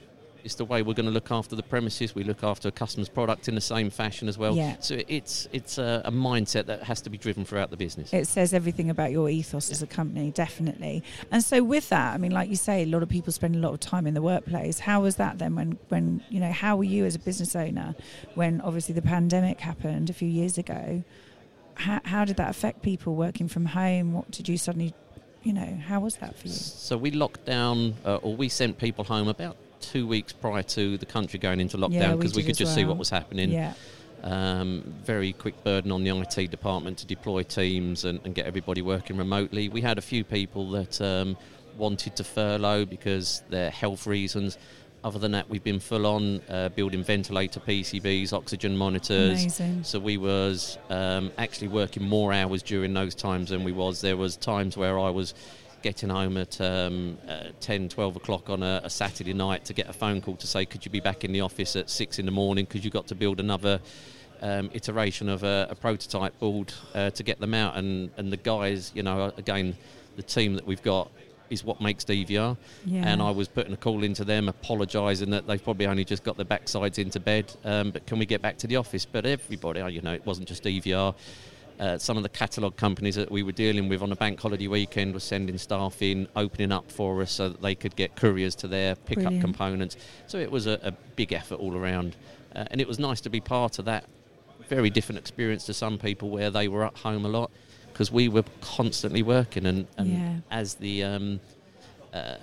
it's 0.44 0.54
the 0.54 0.64
way 0.64 0.82
we're 0.82 0.94
going 0.94 1.06
to 1.06 1.12
look 1.12 1.30
after 1.30 1.56
the 1.56 1.62
premises. 1.62 2.14
We 2.14 2.24
look 2.24 2.42
after 2.42 2.68
a 2.68 2.72
customer's 2.72 3.08
product 3.08 3.48
in 3.48 3.54
the 3.54 3.60
same 3.60 3.90
fashion 3.90 4.28
as 4.28 4.38
well. 4.38 4.54
Yeah. 4.54 4.76
So 4.80 5.00
it's 5.08 5.48
it's 5.52 5.78
a, 5.78 6.02
a 6.04 6.12
mindset 6.12 6.66
that 6.66 6.82
has 6.82 7.00
to 7.02 7.10
be 7.10 7.18
driven 7.18 7.44
throughout 7.44 7.70
the 7.70 7.76
business. 7.76 8.12
it 8.12 8.26
says 8.26 8.54
everything 8.54 8.90
about 8.90 9.10
your 9.10 9.28
ethos 9.28 9.70
as 9.70 9.82
a 9.82 9.86
company, 9.86 10.30
definitely. 10.30 11.02
And 11.30 11.42
so 11.42 11.62
with 11.62 11.88
that, 11.90 12.14
I 12.14 12.18
mean, 12.18 12.32
like 12.32 12.48
you 12.50 12.56
say, 12.56 12.82
a 12.82 12.86
lot 12.86 13.02
of 13.02 13.08
people 13.08 13.32
spend 13.32 13.56
a 13.56 13.58
lot 13.58 13.72
of 13.72 13.80
time 13.80 14.06
in 14.06 14.14
the 14.14 14.22
workplace. 14.22 14.78
How 14.78 15.02
was 15.02 15.16
that 15.16 15.38
then? 15.38 15.54
When 15.54 15.78
when 15.88 16.22
you 16.28 16.40
know, 16.40 16.52
how 16.52 16.76
were 16.76 16.84
you 16.84 17.04
as 17.04 17.14
a 17.14 17.18
business 17.18 17.54
owner 17.56 17.94
when 18.34 18.60
obviously 18.60 18.94
the 18.94 19.02
pandemic 19.02 19.60
happened 19.60 20.10
a 20.10 20.12
few 20.12 20.28
years 20.28 20.58
ago? 20.58 21.02
How, 21.74 22.00
how 22.04 22.24
did 22.26 22.36
that 22.36 22.50
affect 22.50 22.82
people 22.82 23.14
working 23.14 23.48
from 23.48 23.64
home? 23.64 24.12
What 24.12 24.30
did 24.30 24.48
you 24.50 24.58
suddenly, 24.58 24.92
you 25.42 25.54
know, 25.54 25.80
how 25.86 26.00
was 26.00 26.16
that 26.16 26.36
for 26.36 26.48
you? 26.48 26.52
So 26.52 26.98
we 26.98 27.10
locked 27.10 27.46
down, 27.46 27.94
uh, 28.04 28.16
or 28.16 28.36
we 28.36 28.50
sent 28.50 28.76
people 28.76 29.02
home 29.04 29.28
about 29.28 29.56
two 29.80 30.06
weeks 30.06 30.32
prior 30.32 30.62
to 30.62 30.98
the 30.98 31.06
country 31.06 31.38
going 31.38 31.60
into 31.60 31.76
lockdown 31.76 32.12
we 32.12 32.16
because 32.16 32.34
we, 32.34 32.42
did 32.42 32.48
could 32.48 32.56
just 32.56 32.74
see 32.74 32.84
what 32.84 32.96
was 32.96 33.10
happening. 33.10 33.50
Yeah, 33.50 33.74
Um, 34.22 34.94
very 35.04 35.32
quick 35.32 35.62
burden 35.64 35.92
on 35.92 36.04
the 36.04 36.10
IT 36.10 36.50
department 36.50 36.98
to 36.98 37.06
deploy 37.06 37.42
teams 37.42 38.04
and, 38.04 38.20
and 38.24 38.34
get 38.34 38.46
everybody 38.46 38.82
working 38.82 39.16
remotely. 39.16 39.68
We 39.68 39.80
had 39.80 39.98
a 39.98 40.02
few 40.02 40.24
people 40.24 40.70
that 40.72 41.00
um, 41.00 41.36
wanted 41.76 42.16
to 42.16 42.24
furlough 42.24 42.84
because 42.84 43.42
their 43.48 43.70
health 43.70 44.06
reasons. 44.06 44.58
Other 45.02 45.18
than 45.18 45.32
that, 45.32 45.48
we've 45.48 45.64
been 45.64 45.80
full 45.80 46.06
on 46.06 46.42
uh, 46.50 46.68
building 46.68 47.02
ventilator 47.02 47.58
PCBs, 47.58 48.34
oxygen 48.34 48.76
monitors. 48.76 49.40
amazing. 49.40 49.82
So 49.82 49.98
we 49.98 50.18
was 50.18 50.76
um, 50.90 51.32
actually 51.38 51.68
working 51.68 52.02
more 52.02 52.34
hours 52.34 52.62
during 52.62 52.92
those 52.92 53.14
times 53.14 53.48
than 53.48 53.64
we 53.64 53.72
was. 53.72 54.02
There 54.02 54.18
was 54.18 54.36
times 54.36 54.76
where 54.76 54.98
I 54.98 55.08
was 55.08 55.32
getting 55.82 56.08
home 56.08 56.36
at 56.36 56.60
um, 56.60 57.18
uh, 57.28 57.44
10, 57.60 57.88
12 57.88 58.16
o'clock 58.16 58.50
on 58.50 58.62
a, 58.62 58.80
a, 58.84 58.90
Saturday 58.90 59.32
night 59.32 59.64
to 59.64 59.72
get 59.72 59.88
a 59.88 59.92
phone 59.92 60.20
call 60.20 60.36
to 60.36 60.46
say, 60.46 60.64
could 60.64 60.84
you 60.84 60.90
be 60.90 61.00
back 61.00 61.24
in 61.24 61.32
the 61.32 61.40
office 61.40 61.76
at 61.76 61.90
six 61.90 62.18
in 62.18 62.26
the 62.26 62.32
morning 62.32 62.64
because 62.64 62.84
you've 62.84 62.92
got 62.92 63.06
to 63.06 63.14
build 63.14 63.40
another 63.40 63.80
um, 64.42 64.70
iteration 64.72 65.28
of 65.28 65.42
a, 65.42 65.68
a 65.70 65.74
prototype 65.74 66.38
board 66.38 66.72
uh, 66.94 67.10
to 67.10 67.22
get 67.22 67.40
them 67.40 67.54
out. 67.54 67.76
And, 67.76 68.10
and 68.16 68.32
the 68.32 68.36
guys, 68.36 68.92
you 68.94 69.02
know, 69.02 69.32
again, 69.36 69.76
the 70.16 70.22
team 70.22 70.54
that 70.54 70.66
we've 70.66 70.82
got 70.82 71.10
is 71.50 71.64
what 71.64 71.80
makes 71.80 72.04
DVR. 72.04 72.56
Yeah. 72.86 73.02
And 73.06 73.20
I 73.20 73.30
was 73.30 73.48
putting 73.48 73.72
a 73.72 73.76
call 73.76 74.04
into 74.04 74.24
them, 74.24 74.48
apologising 74.48 75.30
that 75.30 75.46
they've 75.46 75.62
probably 75.62 75.86
only 75.86 76.04
just 76.04 76.22
got 76.22 76.36
their 76.36 76.46
backsides 76.46 76.98
into 76.98 77.20
bed. 77.20 77.52
Um, 77.64 77.90
but 77.90 78.06
can 78.06 78.18
we 78.18 78.26
get 78.26 78.40
back 78.40 78.56
to 78.58 78.66
the 78.66 78.76
office? 78.76 79.04
But 79.04 79.26
everybody, 79.26 79.80
you 79.92 80.00
know, 80.00 80.14
it 80.14 80.24
wasn't 80.24 80.48
just 80.48 80.62
DVR. 80.62 81.14
Uh, 81.80 81.96
some 81.96 82.18
of 82.18 82.22
the 82.22 82.28
catalogue 82.28 82.76
companies 82.76 83.14
that 83.14 83.30
we 83.30 83.42
were 83.42 83.52
dealing 83.52 83.88
with 83.88 84.02
on 84.02 84.12
a 84.12 84.16
bank 84.16 84.38
holiday 84.38 84.68
weekend 84.68 85.14
were 85.14 85.18
sending 85.18 85.56
staff 85.56 86.02
in, 86.02 86.28
opening 86.36 86.70
up 86.70 86.92
for 86.92 87.22
us 87.22 87.32
so 87.32 87.48
that 87.48 87.62
they 87.62 87.74
could 87.74 87.96
get 87.96 88.14
couriers 88.14 88.54
to 88.54 88.68
there, 88.68 88.94
pick 88.94 89.16
Brilliant. 89.16 89.36
up 89.36 89.40
components. 89.40 89.96
So 90.26 90.36
it 90.36 90.50
was 90.50 90.66
a, 90.66 90.78
a 90.82 90.92
big 91.16 91.32
effort 91.32 91.54
all 91.54 91.74
around. 91.74 92.16
Uh, 92.54 92.66
and 92.70 92.82
it 92.82 92.86
was 92.86 92.98
nice 92.98 93.22
to 93.22 93.30
be 93.30 93.40
part 93.40 93.78
of 93.78 93.86
that 93.86 94.04
very 94.68 94.90
different 94.90 95.18
experience 95.18 95.64
to 95.66 95.74
some 95.74 95.98
people 95.98 96.30
where 96.30 96.50
they 96.50 96.68
were 96.68 96.84
at 96.84 96.96
home 96.98 97.24
a 97.24 97.28
lot 97.28 97.50
because 97.92 98.12
we 98.12 98.28
were 98.28 98.44
constantly 98.60 99.22
working. 99.22 99.64
And, 99.64 99.86
and 99.98 100.08
yeah. 100.08 100.36
as 100.50 100.74
the 100.74 101.02
um, 101.02 101.40
uh, 102.12 102.36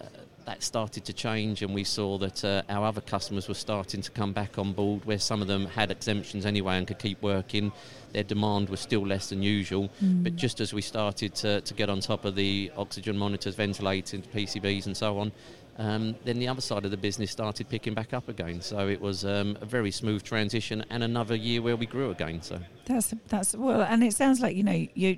that 0.47 0.63
started 0.63 1.03
to 1.03 1.11
change, 1.11 1.61
and 1.61 1.73
we 1.73 1.83
saw 1.83 2.17
that 2.17 2.43
uh, 2.45 2.61
our 2.69 2.85
other 2.85 3.01
customers 3.01 3.49
were 3.49 3.53
starting 3.53 4.01
to 4.01 4.09
come 4.11 4.31
back 4.31 4.57
on 4.57 4.71
board, 4.71 5.03
where 5.03 5.19
some 5.19 5.41
of 5.41 5.47
them 5.47 5.65
had 5.65 5.91
exemptions 5.91 6.45
anyway 6.45 6.77
and 6.77 6.87
could 6.87 6.99
keep 6.99 7.21
working. 7.21 7.69
Their 8.13 8.23
demand 8.23 8.69
was 8.69 8.79
still 8.79 9.05
less 9.05 9.27
than 9.27 9.43
usual, 9.43 9.89
mm. 10.01 10.23
but 10.23 10.37
just 10.37 10.61
as 10.61 10.73
we 10.73 10.81
started 10.81 11.35
to, 11.35 11.59
to 11.59 11.73
get 11.73 11.89
on 11.89 11.99
top 11.99 12.23
of 12.23 12.35
the 12.35 12.71
oxygen 12.77 13.17
monitors, 13.17 13.55
ventilators, 13.55 14.21
PCBs, 14.33 14.85
and 14.85 14.95
so 14.95 15.19
on, 15.19 15.33
um, 15.77 16.15
then 16.25 16.39
the 16.39 16.47
other 16.47 16.61
side 16.61 16.85
of 16.85 16.91
the 16.91 16.97
business 16.97 17.31
started 17.31 17.69
picking 17.69 17.93
back 17.93 18.13
up 18.13 18.29
again. 18.29 18.61
So 18.61 18.87
it 18.87 18.99
was 18.99 19.23
um, 19.23 19.57
a 19.61 19.65
very 19.65 19.91
smooth 19.91 20.23
transition 20.23 20.83
and 20.89 21.03
another 21.03 21.35
year 21.35 21.61
where 21.61 21.75
we 21.75 21.85
grew 21.85 22.09
again. 22.09 22.41
So 22.41 22.59
that's 22.85 23.13
that's 23.27 23.55
well, 23.55 23.81
and 23.81 24.03
it 24.03 24.13
sounds 24.13 24.39
like 24.39 24.55
you 24.55 24.63
know 24.63 24.87
you 24.95 25.17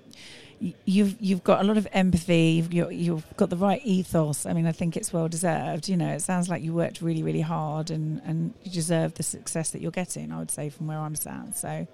you've 0.85 1.15
you've 1.21 1.43
got 1.43 1.61
a 1.61 1.63
lot 1.63 1.77
of 1.77 1.87
empathy. 1.93 2.65
You've 2.69 2.91
you've 2.91 3.37
got 3.37 3.49
the 3.49 3.57
right 3.57 3.81
ethos. 3.85 4.45
I 4.45 4.53
mean, 4.53 4.67
I 4.67 4.73
think 4.73 4.97
it's 4.97 5.13
well 5.13 5.29
deserved. 5.29 5.87
You 5.87 5.95
know, 5.95 6.13
it 6.13 6.21
sounds 6.21 6.49
like 6.49 6.61
you 6.61 6.73
worked 6.73 7.01
really 7.01 7.23
really 7.23 7.41
hard 7.41 7.89
and 7.89 8.21
and 8.25 8.53
you 8.63 8.71
deserve 8.71 9.13
the 9.13 9.23
success 9.23 9.71
that 9.71 9.81
you're 9.81 9.91
getting. 9.91 10.31
I 10.31 10.39
would 10.39 10.51
say 10.51 10.69
from 10.69 10.87
where 10.87 10.99
I'm 10.99 11.15
sat. 11.15 11.57
So. 11.57 11.87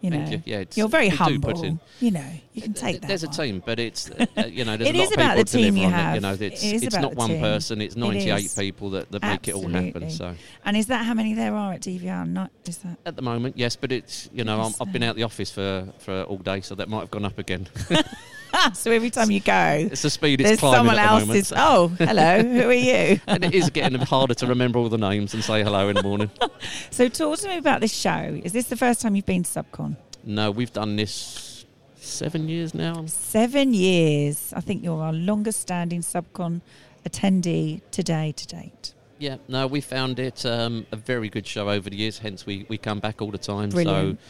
You 0.00 0.10
know, 0.10 0.24
you. 0.24 0.42
Yeah, 0.44 0.64
you're 0.74 0.88
very 0.88 1.08
humble. 1.08 1.78
You 2.00 2.10
know, 2.10 2.30
you 2.52 2.62
can 2.62 2.74
take 2.74 3.00
that. 3.00 3.08
There's 3.08 3.22
a 3.22 3.28
team, 3.28 3.62
but 3.64 3.80
it's 3.80 4.10
uh, 4.36 4.44
you 4.46 4.64
know, 4.64 4.76
there's 4.76 4.90
it 4.90 4.94
a 4.94 4.98
lot 4.98 5.04
is 5.04 5.10
of 5.10 5.14
about 5.14 5.36
people 5.36 5.44
the 5.44 5.44
team 5.44 5.76
you 5.76 5.88
have. 5.88 6.12
It, 6.12 6.14
you 6.16 6.20
know, 6.20 6.32
it's, 6.38 6.62
it 6.62 6.82
it's 6.84 6.96
not 6.96 7.14
one 7.14 7.30
team. 7.30 7.40
person. 7.40 7.80
It's 7.80 7.96
98 7.96 8.44
it 8.44 8.54
people 8.56 8.90
that, 8.90 9.10
that 9.10 9.22
make 9.22 9.48
it 9.48 9.54
all 9.54 9.68
happen. 9.68 10.10
So, 10.10 10.34
and 10.64 10.76
is 10.76 10.86
that 10.88 11.04
how 11.04 11.14
many 11.14 11.34
there 11.34 11.54
are 11.54 11.72
at 11.72 11.80
DVR? 11.80 12.28
Not 12.28 12.50
is 12.66 12.78
that 12.78 12.98
at 13.06 13.16
the 13.16 13.22
moment? 13.22 13.56
Yes, 13.56 13.76
but 13.76 13.90
it's 13.90 14.28
you 14.32 14.44
know, 14.44 14.60
i 14.60 14.84
have 14.84 14.92
been 14.92 15.02
out 15.02 15.16
the 15.16 15.22
office 15.22 15.50
for 15.50 15.88
for 15.98 16.22
all 16.24 16.38
day, 16.38 16.60
so 16.60 16.74
that 16.74 16.88
might 16.88 17.00
have 17.00 17.10
gone 17.10 17.24
up 17.24 17.38
again. 17.38 17.66
so 18.74 18.90
every 18.90 19.10
time 19.10 19.30
you 19.30 19.40
go, 19.40 19.88
it's 19.90 20.02
the 20.02 20.10
speed 20.10 20.40
it's 20.40 20.50
there's 20.50 20.60
climbing 20.60 20.78
someone 20.78 20.98
else 20.98 21.26
the 21.26 21.34
is. 21.34 21.52
Oh, 21.56 21.88
hello. 21.88 22.42
Who 22.42 22.68
are 22.68 22.72
you? 22.72 23.20
and 23.26 23.44
it 23.44 23.54
is 23.54 23.70
getting 23.70 24.00
harder 24.00 24.34
to 24.34 24.46
remember 24.46 24.78
all 24.78 24.88
the 24.88 24.98
names 24.98 25.34
and 25.34 25.42
say 25.42 25.62
hello 25.62 25.88
in 25.88 25.96
the 25.96 26.02
morning. 26.02 26.30
so 26.90 27.08
talk 27.08 27.38
to 27.40 27.48
me 27.48 27.58
about 27.58 27.80
this 27.80 27.94
show. 27.94 28.40
Is 28.42 28.52
this 28.52 28.66
the 28.66 28.76
first 28.76 29.00
time 29.00 29.16
you've 29.16 29.26
been 29.26 29.42
to 29.42 29.50
Subcon? 29.50 29.96
No, 30.24 30.50
we've 30.50 30.72
done 30.72 30.96
this 30.96 31.64
seven 31.96 32.48
years 32.48 32.74
now. 32.74 33.04
Seven 33.06 33.74
years. 33.74 34.52
I 34.54 34.60
think 34.60 34.82
you're 34.82 35.02
our 35.02 35.12
longest 35.12 35.60
standing 35.60 36.00
Subcon 36.00 36.60
attendee 37.08 37.80
today 37.90 38.32
to 38.36 38.46
date. 38.46 38.94
Yeah, 39.18 39.36
no, 39.48 39.66
we 39.66 39.80
found 39.80 40.18
it 40.18 40.44
um, 40.44 40.86
a 40.92 40.96
very 40.96 41.30
good 41.30 41.46
show 41.46 41.70
over 41.70 41.88
the 41.88 41.96
years. 41.96 42.18
Hence, 42.18 42.44
we, 42.44 42.66
we 42.68 42.76
come 42.76 43.00
back 43.00 43.22
all 43.22 43.30
the 43.30 43.38
time. 43.38 43.70
Brilliant. 43.70 44.18
So, 44.20 44.24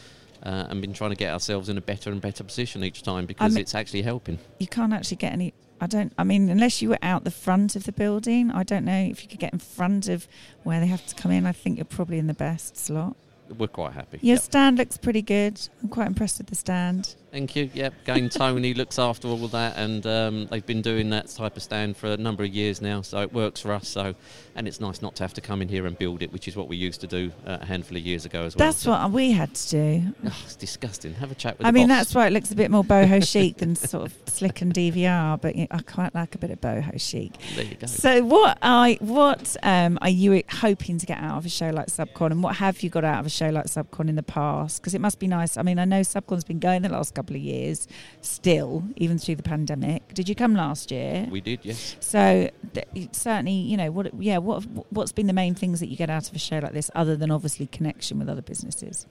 uh, 0.46 0.68
and 0.70 0.80
been 0.80 0.92
trying 0.92 1.10
to 1.10 1.16
get 1.16 1.32
ourselves 1.32 1.68
in 1.68 1.76
a 1.76 1.80
better 1.80 2.10
and 2.10 2.20
better 2.20 2.44
position 2.44 2.84
each 2.84 3.02
time 3.02 3.26
because 3.26 3.52
I 3.52 3.54
mean, 3.54 3.62
it's 3.62 3.74
actually 3.74 4.02
helping. 4.02 4.38
You 4.58 4.68
can't 4.68 4.92
actually 4.92 5.16
get 5.16 5.32
any. 5.32 5.52
I 5.80 5.88
don't. 5.88 6.12
I 6.16 6.22
mean, 6.22 6.48
unless 6.48 6.80
you 6.80 6.90
were 6.90 6.98
out 7.02 7.24
the 7.24 7.32
front 7.32 7.74
of 7.74 7.84
the 7.84 7.92
building, 7.92 8.52
I 8.52 8.62
don't 8.62 8.84
know 8.84 9.06
if 9.10 9.22
you 9.24 9.28
could 9.28 9.40
get 9.40 9.52
in 9.52 9.58
front 9.58 10.08
of 10.08 10.28
where 10.62 10.78
they 10.78 10.86
have 10.86 11.04
to 11.08 11.14
come 11.16 11.32
in. 11.32 11.46
I 11.46 11.52
think 11.52 11.78
you're 11.78 11.84
probably 11.84 12.18
in 12.18 12.28
the 12.28 12.34
best 12.34 12.76
slot 12.76 13.16
we're 13.58 13.68
quite 13.68 13.92
happy. 13.92 14.18
Your 14.22 14.34
yep. 14.34 14.42
stand 14.42 14.78
looks 14.78 14.96
pretty 14.96 15.22
good. 15.22 15.60
I'm 15.82 15.88
quite 15.88 16.06
impressed 16.06 16.38
with 16.38 16.48
the 16.48 16.54
stand. 16.54 17.14
Thank 17.36 17.54
you. 17.54 17.68
Yep, 17.74 17.92
again, 18.08 18.30
Tony 18.30 18.72
looks 18.72 18.98
after 18.98 19.28
all 19.28 19.44
of 19.44 19.50
that, 19.50 19.76
and 19.76 20.06
um, 20.06 20.46
they've 20.46 20.64
been 20.64 20.80
doing 20.80 21.10
that 21.10 21.28
type 21.28 21.54
of 21.58 21.62
stand 21.62 21.94
for 21.94 22.06
a 22.06 22.16
number 22.16 22.42
of 22.42 22.48
years 22.48 22.80
now, 22.80 23.02
so 23.02 23.20
it 23.20 23.30
works 23.30 23.60
for 23.60 23.72
us. 23.72 23.88
So, 23.88 24.14
and 24.54 24.66
it's 24.66 24.80
nice 24.80 25.02
not 25.02 25.16
to 25.16 25.22
have 25.22 25.34
to 25.34 25.42
come 25.42 25.60
in 25.60 25.68
here 25.68 25.84
and 25.84 25.98
build 25.98 26.22
it, 26.22 26.32
which 26.32 26.48
is 26.48 26.56
what 26.56 26.66
we 26.66 26.78
used 26.78 27.02
to 27.02 27.06
do 27.06 27.30
uh, 27.46 27.58
a 27.60 27.66
handful 27.66 27.98
of 27.98 28.02
years 28.02 28.24
ago 28.24 28.44
as 28.44 28.56
well. 28.56 28.66
That's 28.66 28.78
so. 28.78 28.92
what 28.92 29.10
we 29.10 29.32
had 29.32 29.54
to 29.54 29.68
do. 29.68 30.02
Oh, 30.24 30.42
it's 30.46 30.56
disgusting. 30.56 31.12
Have 31.12 31.30
a 31.30 31.34
chat 31.34 31.58
with. 31.58 31.66
I 31.66 31.72
mean, 31.72 31.88
boss. 31.88 31.98
that's 31.98 32.14
why 32.14 32.26
it 32.26 32.32
looks 32.32 32.52
a 32.52 32.56
bit 32.56 32.70
more 32.70 32.82
boho 32.82 33.22
chic 33.22 33.58
than 33.58 33.76
sort 33.76 34.06
of 34.06 34.14
slick 34.28 34.62
and 34.62 34.72
DVR, 34.72 35.38
but 35.38 35.54
I 35.54 35.82
quite 35.82 36.14
like 36.14 36.34
a 36.34 36.38
bit 36.38 36.50
of 36.50 36.62
boho 36.62 36.98
chic. 36.98 37.32
There 37.54 37.66
you 37.66 37.74
go. 37.74 37.86
So, 37.86 38.24
what 38.24 38.56
are 38.62 38.92
what 39.00 39.58
um, 39.62 39.98
are 40.00 40.08
you 40.08 40.42
hoping 40.48 40.96
to 40.96 41.04
get 41.04 41.18
out 41.18 41.36
of 41.36 41.44
a 41.44 41.50
show 41.50 41.68
like 41.68 41.88
Subcon, 41.88 42.30
and 42.30 42.42
what 42.42 42.56
have 42.56 42.82
you 42.82 42.88
got 42.88 43.04
out 43.04 43.20
of 43.20 43.26
a 43.26 43.30
show 43.30 43.50
like 43.50 43.66
Subcon 43.66 44.08
in 44.08 44.14
the 44.14 44.22
past? 44.22 44.80
Because 44.80 44.94
it 44.94 45.02
must 45.02 45.18
be 45.18 45.26
nice. 45.26 45.58
I 45.58 45.62
mean, 45.62 45.78
I 45.78 45.84
know 45.84 46.00
Subcon's 46.00 46.42
been 46.42 46.60
going 46.60 46.80
the 46.80 46.88
last 46.88 47.14
couple 47.14 47.25
of 47.34 47.40
years 47.40 47.88
still, 48.20 48.84
even 48.96 49.18
through 49.18 49.36
the 49.36 49.42
pandemic. 49.42 50.14
Did 50.14 50.28
you 50.28 50.34
come 50.34 50.54
last 50.54 50.90
year? 50.90 51.26
We 51.30 51.40
did, 51.40 51.60
yes. 51.62 51.96
So 52.00 52.50
th- 52.74 53.08
certainly, 53.12 53.52
you 53.52 53.76
know, 53.76 53.90
what 53.90 54.14
yeah, 54.22 54.38
what 54.38 54.62
what's 54.90 55.12
been 55.12 55.26
the 55.26 55.32
main 55.32 55.54
things 55.54 55.80
that 55.80 55.88
you 55.88 55.96
get 55.96 56.10
out 56.10 56.28
of 56.28 56.34
a 56.34 56.38
show 56.38 56.58
like 56.58 56.72
this, 56.72 56.90
other 56.94 57.16
than 57.16 57.30
obviously 57.30 57.66
connection 57.66 58.18
with 58.18 58.28
other 58.28 58.42
businesses? 58.42 59.06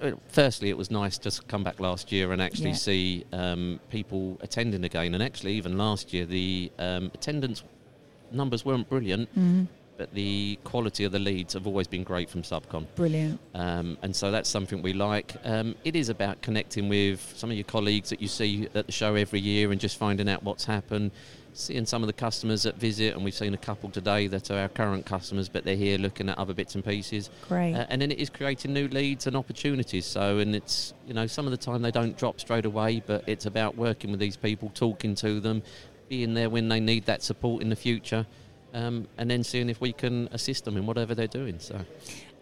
Uh, 0.00 0.12
firstly, 0.28 0.68
it 0.68 0.76
was 0.76 0.90
nice 0.90 1.16
to 1.18 1.30
come 1.46 1.62
back 1.62 1.78
last 1.78 2.10
year 2.10 2.32
and 2.32 2.42
actually 2.42 2.70
yeah. 2.70 2.76
see 2.76 3.24
um, 3.32 3.78
people 3.90 4.36
attending 4.40 4.82
again. 4.84 5.14
And 5.14 5.22
actually, 5.22 5.52
even 5.52 5.78
last 5.78 6.12
year, 6.12 6.26
the 6.26 6.72
um, 6.78 7.12
attendance 7.14 7.62
numbers 8.32 8.64
weren't 8.64 8.88
brilliant. 8.88 9.30
Mm-hmm 9.30 9.64
but 10.02 10.12
the 10.14 10.58
quality 10.64 11.04
of 11.04 11.12
the 11.12 11.18
leads 11.20 11.54
have 11.54 11.64
always 11.64 11.86
been 11.86 12.02
great 12.02 12.28
from 12.28 12.42
Subcon. 12.42 12.88
Brilliant. 12.96 13.38
Um, 13.54 13.96
and 14.02 14.16
so 14.16 14.32
that's 14.32 14.48
something 14.48 14.82
we 14.82 14.92
like. 14.92 15.36
Um, 15.44 15.76
it 15.84 15.94
is 15.94 16.08
about 16.08 16.42
connecting 16.42 16.88
with 16.88 17.20
some 17.36 17.52
of 17.52 17.56
your 17.56 17.62
colleagues 17.62 18.10
that 18.10 18.20
you 18.20 18.26
see 18.26 18.68
at 18.74 18.86
the 18.86 18.90
show 18.90 19.14
every 19.14 19.38
year 19.38 19.70
and 19.70 19.80
just 19.80 19.96
finding 19.96 20.28
out 20.28 20.42
what's 20.42 20.64
happened. 20.64 21.12
Seeing 21.54 21.86
some 21.86 22.02
of 22.02 22.08
the 22.08 22.14
customers 22.14 22.64
that 22.64 22.78
visit, 22.78 23.14
and 23.14 23.22
we've 23.22 23.32
seen 23.32 23.54
a 23.54 23.58
couple 23.58 23.90
today 23.90 24.26
that 24.26 24.50
are 24.50 24.58
our 24.58 24.68
current 24.68 25.06
customers, 25.06 25.48
but 25.48 25.62
they're 25.64 25.76
here 25.76 25.98
looking 25.98 26.28
at 26.28 26.36
other 26.36 26.54
bits 26.54 26.74
and 26.74 26.84
pieces. 26.84 27.30
Great. 27.48 27.74
Uh, 27.74 27.86
and 27.88 28.02
then 28.02 28.10
it 28.10 28.18
is 28.18 28.28
creating 28.28 28.72
new 28.72 28.88
leads 28.88 29.28
and 29.28 29.36
opportunities. 29.36 30.04
So, 30.04 30.38
and 30.38 30.56
it's, 30.56 30.94
you 31.06 31.14
know, 31.14 31.28
some 31.28 31.44
of 31.44 31.52
the 31.52 31.56
time 31.58 31.80
they 31.80 31.92
don't 31.92 32.16
drop 32.18 32.40
straight 32.40 32.64
away, 32.64 33.04
but 33.06 33.22
it's 33.28 33.46
about 33.46 33.76
working 33.76 34.10
with 34.10 34.18
these 34.18 34.36
people, 34.36 34.72
talking 34.74 35.14
to 35.16 35.38
them, 35.38 35.62
being 36.08 36.34
there 36.34 36.50
when 36.50 36.68
they 36.68 36.80
need 36.80 37.06
that 37.06 37.22
support 37.22 37.62
in 37.62 37.68
the 37.68 37.76
future 37.76 38.26
um, 38.74 39.06
and 39.18 39.30
then 39.30 39.44
seeing 39.44 39.68
if 39.68 39.80
we 39.80 39.92
can 39.92 40.28
assist 40.32 40.64
them 40.64 40.76
in 40.76 40.86
whatever 40.86 41.14
they're 41.14 41.26
doing. 41.26 41.58
So. 41.58 41.80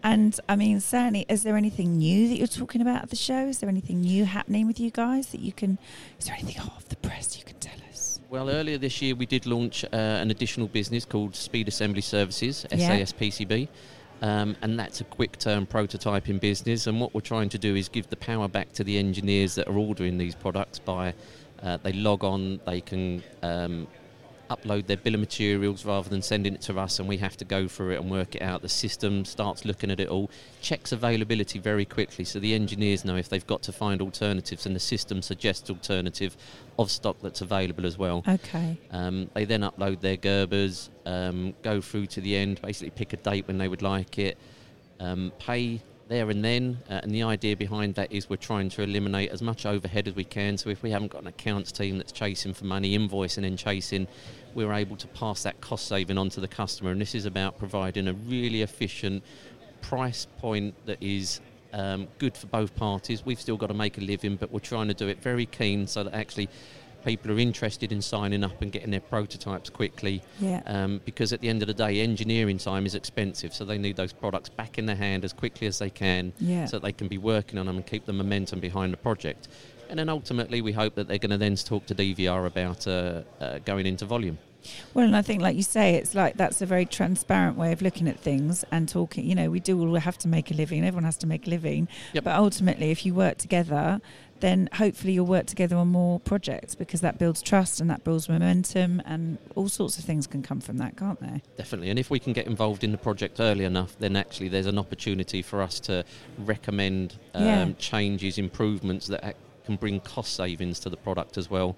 And 0.03 0.39
I 0.49 0.55
mean, 0.55 0.79
certainly, 0.79 1.25
is 1.29 1.43
there 1.43 1.55
anything 1.55 1.97
new 1.97 2.27
that 2.29 2.37
you're 2.37 2.47
talking 2.47 2.81
about 2.81 3.03
at 3.03 3.09
the 3.09 3.15
show? 3.15 3.47
Is 3.47 3.59
there 3.59 3.69
anything 3.69 4.01
new 4.01 4.25
happening 4.25 4.65
with 4.67 4.79
you 4.79 4.89
guys 4.91 5.27
that 5.27 5.41
you 5.41 5.51
can? 5.51 5.77
Is 6.19 6.25
there 6.25 6.35
anything 6.35 6.59
off 6.61 6.87
the 6.89 6.95
press 6.95 7.37
you 7.37 7.43
can 7.43 7.57
tell 7.59 7.77
us? 7.89 8.19
Well, 8.29 8.49
earlier 8.49 8.77
this 8.77 9.01
year 9.01 9.13
we 9.13 9.25
did 9.25 9.45
launch 9.45 9.83
uh, 9.85 9.87
an 9.95 10.31
additional 10.31 10.67
business 10.67 11.05
called 11.05 11.35
Speed 11.35 11.67
Assembly 11.67 12.01
Services 12.01 12.65
(SASPCB). 12.71 13.67
Um, 14.23 14.55
and 14.61 14.79
that's 14.79 15.01
a 15.01 15.03
quick 15.03 15.39
turn 15.39 15.65
prototyping 15.65 16.39
business. 16.39 16.85
And 16.87 17.01
what 17.01 17.13
we're 17.13 17.21
trying 17.21 17.49
to 17.49 17.57
do 17.57 17.75
is 17.75 17.89
give 17.89 18.07
the 18.09 18.15
power 18.15 18.47
back 18.47 18.71
to 18.73 18.83
the 18.83 18.97
engineers 18.97 19.55
that 19.55 19.67
are 19.67 19.77
ordering 19.77 20.17
these 20.17 20.35
products 20.35 20.77
by 20.77 21.13
uh, 21.61 21.77
they 21.77 21.93
log 21.93 22.23
on, 22.23 22.59
they 22.65 22.81
can 22.81 23.23
um, 23.43 23.87
upload 24.55 24.87
their 24.87 24.97
bill 24.97 25.13
of 25.13 25.19
materials 25.19 25.85
rather 25.85 26.09
than 26.09 26.21
sending 26.21 26.53
it 26.53 26.61
to 26.61 26.77
us 26.79 26.99
and 26.99 27.07
we 27.07 27.17
have 27.17 27.37
to 27.37 27.45
go 27.45 27.67
through 27.67 27.91
it 27.91 27.99
and 28.01 28.11
work 28.11 28.35
it 28.35 28.41
out. 28.41 28.61
The 28.61 28.69
system 28.69 29.25
starts 29.25 29.65
looking 29.65 29.89
at 29.91 29.99
it 29.99 30.09
all, 30.09 30.29
checks 30.61 30.91
availability 30.91 31.59
very 31.59 31.85
quickly 31.85 32.25
so 32.25 32.39
the 32.39 32.53
engineers 32.53 33.05
know 33.05 33.15
if 33.15 33.29
they've 33.29 33.45
got 33.47 33.63
to 33.63 33.71
find 33.71 34.01
alternatives 34.01 34.65
and 34.65 34.75
the 34.75 34.79
system 34.79 35.21
suggests 35.21 35.69
alternative 35.69 36.35
of 36.77 36.91
stock 36.91 37.17
that's 37.21 37.41
available 37.41 37.85
as 37.85 37.97
well. 37.97 38.23
Okay. 38.27 38.77
Um, 38.91 39.29
they 39.33 39.45
then 39.45 39.61
upload 39.61 40.01
their 40.01 40.17
Gerbers, 40.17 40.89
um, 41.05 41.53
go 41.61 41.81
through 41.81 42.07
to 42.07 42.21
the 42.21 42.35
end, 42.35 42.61
basically 42.61 42.91
pick 42.91 43.13
a 43.13 43.17
date 43.17 43.47
when 43.47 43.57
they 43.57 43.67
would 43.67 43.81
like 43.81 44.19
it, 44.19 44.37
um, 44.99 45.31
pay 45.39 45.81
there 46.11 46.29
and 46.29 46.43
then. 46.43 46.77
Uh, 46.89 46.99
and 47.01 47.11
the 47.15 47.23
idea 47.23 47.55
behind 47.55 47.95
that 47.95 48.11
is 48.11 48.29
we're 48.29 48.35
trying 48.35 48.69
to 48.69 48.83
eliminate 48.83 49.31
as 49.31 49.41
much 49.41 49.65
overhead 49.65 50.07
as 50.07 50.13
we 50.13 50.25
can. 50.25 50.57
So 50.57 50.69
if 50.69 50.83
we 50.83 50.91
haven't 50.91 51.11
got 51.11 51.21
an 51.21 51.27
accounts 51.27 51.71
team 51.71 51.97
that's 51.97 52.11
chasing 52.11 52.53
for 52.53 52.65
money, 52.65 52.97
invoicing 52.97 53.45
and 53.45 53.57
chasing, 53.57 54.07
we're 54.53 54.73
able 54.73 54.97
to 54.97 55.07
pass 55.07 55.43
that 55.43 55.61
cost 55.61 55.87
saving 55.87 56.17
on 56.17 56.29
to 56.31 56.41
the 56.41 56.47
customer. 56.47 56.91
And 56.91 56.99
this 56.99 57.15
is 57.15 57.25
about 57.25 57.57
providing 57.57 58.09
a 58.09 58.13
really 58.13 58.61
efficient 58.61 59.23
price 59.81 60.27
point 60.37 60.75
that 60.85 61.01
is 61.01 61.39
um, 61.73 62.09
good 62.19 62.35
for 62.35 62.47
both 62.47 62.75
parties. 62.75 63.25
We've 63.25 63.39
still 63.39 63.57
got 63.57 63.67
to 63.67 63.73
make 63.73 63.97
a 63.97 64.01
living, 64.01 64.35
but 64.35 64.51
we're 64.51 64.59
trying 64.59 64.89
to 64.89 64.93
do 64.93 65.07
it 65.07 65.21
very 65.21 65.45
keen 65.45 65.87
so 65.87 66.03
that 66.03 66.13
actually 66.13 66.49
people 67.03 67.31
are 67.31 67.39
interested 67.39 67.91
in 67.91 68.01
signing 68.01 68.43
up 68.43 68.61
and 68.61 68.71
getting 68.71 68.91
their 68.91 68.99
prototypes 69.01 69.69
quickly. 69.69 70.21
Yeah. 70.39 70.61
Um, 70.65 71.01
because 71.05 71.33
at 71.33 71.41
the 71.41 71.49
end 71.49 71.61
of 71.61 71.67
the 71.67 71.73
day, 71.73 72.01
engineering 72.01 72.57
time 72.57 72.85
is 72.85 72.95
expensive, 72.95 73.53
so 73.53 73.65
they 73.65 73.77
need 73.77 73.95
those 73.95 74.13
products 74.13 74.49
back 74.49 74.77
in 74.77 74.85
their 74.85 74.95
hand 74.95 75.23
as 75.25 75.33
quickly 75.33 75.67
as 75.67 75.79
they 75.79 75.89
can, 75.89 76.33
Yeah. 76.39 76.65
so 76.65 76.77
that 76.77 76.83
they 76.85 76.93
can 76.93 77.07
be 77.07 77.17
working 77.17 77.59
on 77.59 77.65
them 77.65 77.77
and 77.77 77.85
keep 77.85 78.05
the 78.05 78.13
momentum 78.13 78.59
behind 78.59 78.93
the 78.93 78.97
project. 78.97 79.47
And 79.89 79.99
then 79.99 80.07
ultimately, 80.09 80.61
we 80.61 80.71
hope 80.71 80.95
that 80.95 81.07
they're 81.07 81.17
going 81.17 81.31
to 81.31 81.37
then 81.37 81.55
talk 81.55 81.85
to 81.87 81.95
DVR 81.95 82.45
about 82.45 82.87
uh, 82.87 83.23
uh, 83.41 83.59
going 83.59 83.85
into 83.85 84.05
volume. 84.05 84.37
Well, 84.93 85.05
and 85.05 85.15
I 85.15 85.21
think, 85.21 85.41
like 85.41 85.55
you 85.55 85.63
say, 85.63 85.95
it's 85.95 86.13
like 86.15 86.37
that's 86.37 86.61
a 86.61 86.65
very 86.65 86.85
transparent 86.85 87.57
way 87.57 87.71
of 87.71 87.81
looking 87.81 88.07
at 88.07 88.19
things 88.19 88.63
and 88.71 88.87
talking. 88.87 89.25
You 89.25 89.35
know, 89.35 89.49
we 89.49 89.59
do 89.59 89.79
all 89.79 89.95
have 89.95 90.17
to 90.19 90.27
make 90.27 90.51
a 90.51 90.53
living. 90.53 90.85
Everyone 90.85 91.03
has 91.03 91.17
to 91.17 91.27
make 91.27 91.47
a 91.47 91.49
living. 91.49 91.87
Yep. 92.13 92.23
But 92.23 92.35
ultimately, 92.35 92.91
if 92.91 93.05
you 93.05 93.13
work 93.13 93.37
together, 93.37 94.01
then 94.39 94.67
hopefully 94.73 95.13
you'll 95.13 95.25
work 95.27 95.45
together 95.45 95.75
on 95.75 95.87
more 95.87 96.19
projects 96.19 96.73
because 96.73 97.01
that 97.01 97.19
builds 97.19 97.43
trust 97.43 97.79
and 97.79 97.89
that 97.91 98.03
builds 98.03 98.27
momentum, 98.27 98.99
and 99.05 99.37
all 99.55 99.69
sorts 99.69 99.99
of 99.99 100.03
things 100.03 100.25
can 100.25 100.41
come 100.41 100.59
from 100.59 100.77
that, 100.79 100.97
can't 100.97 101.19
they? 101.19 101.43
Definitely, 101.57 101.91
and 101.91 101.99
if 101.99 102.09
we 102.09 102.17
can 102.19 102.33
get 102.33 102.47
involved 102.47 102.83
in 102.83 102.91
the 102.91 102.97
project 102.97 103.39
early 103.39 103.65
enough, 103.65 103.95
then 103.99 104.15
actually 104.15 104.49
there's 104.49 104.65
an 104.65 104.79
opportunity 104.79 105.43
for 105.43 105.61
us 105.61 105.79
to 105.81 106.03
recommend 106.39 107.17
um, 107.35 107.45
Yeah. 107.45 107.69
changes, 107.77 108.37
improvements 108.39 109.05
that 109.07 109.35
can 109.65 109.75
bring 109.75 109.99
cost 109.99 110.33
savings 110.33 110.79
to 110.79 110.89
the 110.89 110.97
product 110.97 111.37
as 111.37 111.49
well, 111.51 111.77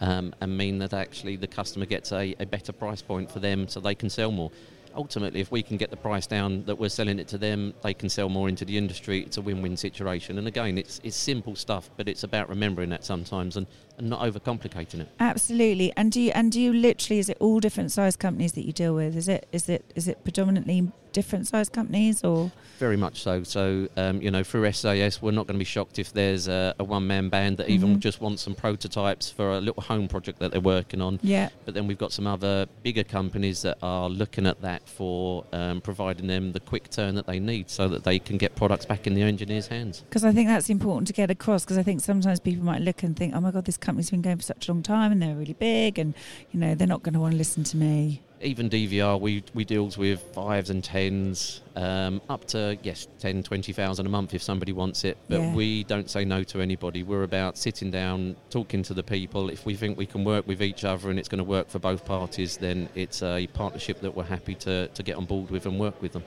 um, 0.00 0.34
and 0.40 0.56
mean 0.56 0.78
that 0.78 0.92
actually 0.92 1.36
the 1.36 1.46
customer 1.46 1.86
gets 1.86 2.12
a, 2.12 2.34
a 2.38 2.46
better 2.46 2.72
price 2.72 3.02
point 3.02 3.30
for 3.30 3.40
them, 3.40 3.68
so 3.68 3.80
they 3.80 3.94
can 3.94 4.10
sell 4.10 4.30
more. 4.30 4.50
Ultimately, 4.94 5.40
if 5.40 5.52
we 5.52 5.62
can 5.62 5.76
get 5.76 5.90
the 5.90 5.96
price 5.96 6.26
down 6.26 6.64
that 6.64 6.78
we're 6.78 6.88
selling 6.88 7.18
it 7.18 7.28
to 7.28 7.36
them, 7.36 7.74
they 7.82 7.92
can 7.92 8.08
sell 8.08 8.30
more 8.30 8.48
into 8.48 8.64
the 8.64 8.78
industry. 8.78 9.20
It's 9.20 9.36
a 9.36 9.42
win-win 9.42 9.76
situation. 9.76 10.38
And 10.38 10.48
again, 10.48 10.78
it's 10.78 11.02
it's 11.04 11.16
simple 11.16 11.54
stuff, 11.54 11.90
but 11.98 12.08
it's 12.08 12.24
about 12.24 12.48
remembering 12.48 12.88
that 12.90 13.04
sometimes 13.04 13.58
and, 13.58 13.66
and 13.98 14.08
not 14.08 14.20
overcomplicating 14.22 15.00
it. 15.00 15.08
Absolutely. 15.20 15.92
And 15.98 16.10
do 16.10 16.18
you 16.18 16.32
and 16.34 16.50
do 16.50 16.58
you 16.58 16.72
literally 16.72 17.18
is 17.18 17.28
it 17.28 17.36
all 17.40 17.60
different 17.60 17.92
size 17.92 18.16
companies 18.16 18.52
that 18.52 18.64
you 18.64 18.72
deal 18.72 18.94
with? 18.94 19.16
Is 19.16 19.28
it 19.28 19.46
is 19.52 19.68
it 19.68 19.84
is 19.94 20.08
it 20.08 20.24
predominantly 20.24 20.90
different 21.16 21.46
size 21.52 21.68
companies 21.78 22.22
or 22.22 22.50
Very 22.78 22.98
much 23.06 23.16
so. 23.22 23.42
So, 23.42 23.88
um, 23.96 24.20
you 24.24 24.30
know, 24.30 24.42
through 24.44 24.70
SAS, 24.72 25.22
we're 25.22 25.30
not 25.38 25.46
going 25.46 25.56
to 25.58 25.64
be 25.66 25.72
shocked 25.76 25.98
if 25.98 26.08
there's 26.12 26.46
a, 26.46 26.74
a 26.78 26.84
one 26.84 27.06
man 27.06 27.30
band 27.30 27.56
that 27.58 27.68
even 27.70 27.88
Mhm. 27.96 28.00
just 28.00 28.20
wants 28.20 28.42
some 28.46 28.54
prototypes 28.54 29.30
for 29.36 29.46
a 29.58 29.60
little 29.66 29.82
home 29.82 30.08
project 30.08 30.36
that 30.40 30.50
they're 30.52 30.60
working 30.78 31.00
on. 31.00 31.18
yeah 31.22 31.48
But 31.64 31.72
then 31.74 31.86
we've 31.88 32.02
got 32.04 32.12
some 32.12 32.26
other 32.26 32.54
bigger 32.82 33.02
companies 33.18 33.62
that 33.62 33.78
are 33.82 34.08
looking 34.10 34.46
at 34.46 34.58
that 34.60 34.82
for 34.96 35.44
um, 35.60 35.80
providing 35.80 36.26
them 36.26 36.52
the 36.52 36.60
quick 36.60 36.90
turn 36.90 37.14
that 37.14 37.26
they 37.26 37.40
need 37.40 37.70
so 37.70 37.88
that 37.88 38.04
they 38.04 38.18
can 38.18 38.36
get 38.44 38.54
products 38.56 38.84
back 38.92 39.06
in 39.06 39.14
the 39.14 39.22
engineers' 39.22 39.68
hands. 39.68 40.02
because 40.08 40.24
I 40.30 40.32
think 40.32 40.46
that's 40.48 40.68
important 40.68 41.06
to 41.06 41.14
get 41.22 41.30
across 41.30 41.64
because 41.64 41.78
I 41.78 41.82
think 41.88 42.00
sometimes 42.02 42.40
people 42.40 42.64
might 42.72 42.82
look 42.88 43.02
and 43.02 43.16
think 43.16 43.30
oh 43.34 43.40
my 43.40 43.50
god 43.50 43.64
this 43.64 43.78
company's 43.86 44.10
been 44.10 44.20
going 44.28 44.36
for 44.36 44.42
such 44.54 44.68
a 44.68 44.72
long 44.72 44.82
time 44.82 45.10
and 45.12 45.22
they're 45.22 45.34
really 45.42 45.54
big 45.54 45.98
and 45.98 46.12
you 46.52 46.60
know 46.60 46.74
they're 46.74 46.86
not 46.96 47.02
going 47.02 47.14
to 47.14 47.20
want 47.20 47.32
to 47.32 47.38
listen 47.38 47.64
to 47.72 47.76
me 47.78 48.20
Even 48.42 48.68
DVR, 48.68 49.18
we, 49.18 49.42
we 49.54 49.64
deals 49.64 49.96
with 49.96 50.20
fives 50.34 50.68
and 50.68 50.84
tens, 50.84 51.62
um, 51.74 52.20
up 52.28 52.44
to, 52.48 52.76
yes, 52.82 53.08
10, 53.18 53.42
20,000 53.42 54.04
a 54.04 54.08
month 54.08 54.34
if 54.34 54.42
somebody 54.42 54.72
wants 54.72 55.04
it. 55.04 55.16
But 55.28 55.40
Yeah. 55.40 55.54
we 55.54 55.84
don't 55.84 56.10
say 56.10 56.24
no 56.26 56.42
to 56.44 56.60
anybody. 56.60 57.02
We're 57.02 57.22
about 57.22 57.56
sitting 57.56 57.90
down, 57.90 58.36
talking 58.50 58.82
to 58.84 58.94
the 58.94 59.02
people. 59.02 59.48
If 59.48 59.64
we 59.64 59.74
think 59.74 59.96
we 59.96 60.04
can 60.04 60.22
work 60.22 60.46
with 60.46 60.62
each 60.62 60.84
other 60.84 61.08
and 61.08 61.18
it's 61.18 61.28
going 61.28 61.38
to 61.38 61.44
work 61.44 61.70
for 61.70 61.78
both 61.78 62.04
parties, 62.04 62.58
then 62.58 62.90
it's 62.94 63.22
a 63.22 63.46
partnership 63.54 64.00
that 64.02 64.14
we're 64.14 64.24
happy 64.24 64.54
to, 64.56 64.88
to 64.88 65.02
get 65.02 65.16
on 65.16 65.24
board 65.24 65.50
with 65.50 65.64
and 65.64 65.80
work 65.80 66.00
with 66.02 66.12
them. 66.12 66.24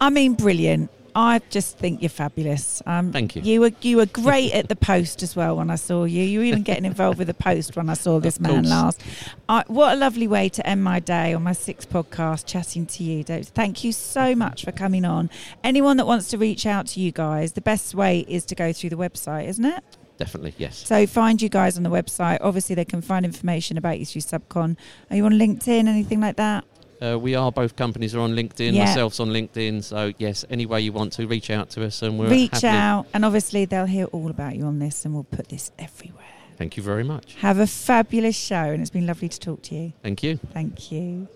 I 0.00 0.08
mean 0.08 0.34
brilliant 0.34 0.90
I 1.14 1.40
just 1.50 1.78
think 1.78 2.02
you're 2.02 2.08
fabulous. 2.08 2.82
Um, 2.86 3.12
Thank 3.12 3.36
you. 3.36 3.42
You 3.42 3.60
were 3.60 3.72
you 3.82 3.96
were 3.96 4.06
great 4.22 4.52
at 4.52 4.68
the 4.68 4.76
post 4.76 5.22
as 5.22 5.34
well 5.34 5.56
when 5.56 5.70
I 5.70 5.74
saw 5.76 6.04
you. 6.04 6.22
You 6.22 6.38
were 6.40 6.44
even 6.44 6.62
getting 6.62 6.84
involved 6.84 7.18
with 7.18 7.26
the 7.28 7.34
post 7.34 7.76
when 7.76 7.88
I 7.90 7.94
saw 7.94 8.20
this 8.20 8.36
Of 8.36 8.42
man 8.42 8.52
course. 8.56 8.68
last. 8.68 9.02
I, 9.48 9.64
what 9.66 9.92
a 9.94 9.96
lovely 9.96 10.28
way 10.28 10.48
to 10.50 10.66
end 10.66 10.84
my 10.84 11.00
day 11.00 11.34
on 11.34 11.42
my 11.42 11.52
sixth 11.52 11.90
podcast, 11.90 12.46
chatting 12.46 12.86
to 12.86 13.02
you, 13.04 13.24
Dave. 13.24 13.46
Thank 13.48 13.82
you 13.84 13.92
so 13.92 14.34
much 14.34 14.64
for 14.64 14.72
coming 14.72 15.04
on. 15.04 15.30
Anyone 15.64 15.96
that 15.96 16.06
wants 16.06 16.28
to 16.28 16.38
reach 16.38 16.66
out 16.66 16.86
to 16.88 17.00
you 17.00 17.12
guys, 17.12 17.52
the 17.52 17.60
best 17.60 17.94
way 17.94 18.20
is 18.28 18.44
to 18.46 18.54
go 18.54 18.72
through 18.72 18.90
the 18.90 18.96
website, 18.96 19.48
isn't 19.48 19.64
it? 19.64 19.82
Definitely, 20.18 20.54
yes. 20.58 20.86
So 20.86 21.06
find 21.06 21.40
you 21.40 21.48
guys 21.48 21.78
on 21.78 21.82
the 21.82 21.88
website. 21.90 22.38
Obviously, 22.42 22.74
they 22.74 22.84
can 22.84 23.00
find 23.00 23.24
information 23.24 23.78
about 23.78 23.98
you 23.98 24.04
through 24.04 24.20
Subcon. 24.20 24.76
Are 25.08 25.16
you 25.16 25.24
on 25.24 25.32
LinkedIn? 25.32 25.88
Anything 25.88 26.20
like 26.20 26.36
that? 26.36 26.64
Uh, 27.02 27.18
we 27.18 27.34
are 27.34 27.50
both 27.50 27.76
companies 27.76 28.14
are 28.14 28.20
on 28.20 28.34
LinkedIn. 28.34 28.74
Yeah. 28.74 28.84
Myself's 28.94 29.20
on 29.20 29.28
LinkedIn. 29.28 29.82
So 29.84 30.12
yes, 30.18 30.44
any 30.50 30.66
way 30.66 30.80
you 30.82 30.92
want 30.92 31.12
to 31.14 31.26
reach 31.26 31.50
out 31.50 31.70
to 31.70 31.84
us, 31.84 32.02
and 32.02 32.18
we're 32.18 32.28
Reach 32.28 32.50
happy- 32.52 32.66
out, 32.66 33.06
and 33.14 33.24
obviously 33.24 33.64
they'll 33.64 33.86
hear 33.86 34.06
all 34.06 34.30
about 34.30 34.56
you 34.56 34.64
on 34.64 34.78
this, 34.78 35.04
and 35.04 35.14
we'll 35.14 35.24
put 35.24 35.48
this 35.48 35.70
everywhere. 35.78 36.24
Thank 36.58 36.76
you 36.76 36.82
very 36.82 37.04
much. 37.04 37.36
Have 37.36 37.58
a 37.58 37.66
fabulous 37.66 38.36
show, 38.36 38.54
and 38.56 38.82
it's 38.82 38.90
been 38.90 39.06
lovely 39.06 39.30
to 39.30 39.40
talk 39.40 39.62
to 39.62 39.74
you. 39.74 39.92
Thank 40.02 40.22
you. 40.22 40.38
Thank 40.52 40.92
you. 40.92 41.26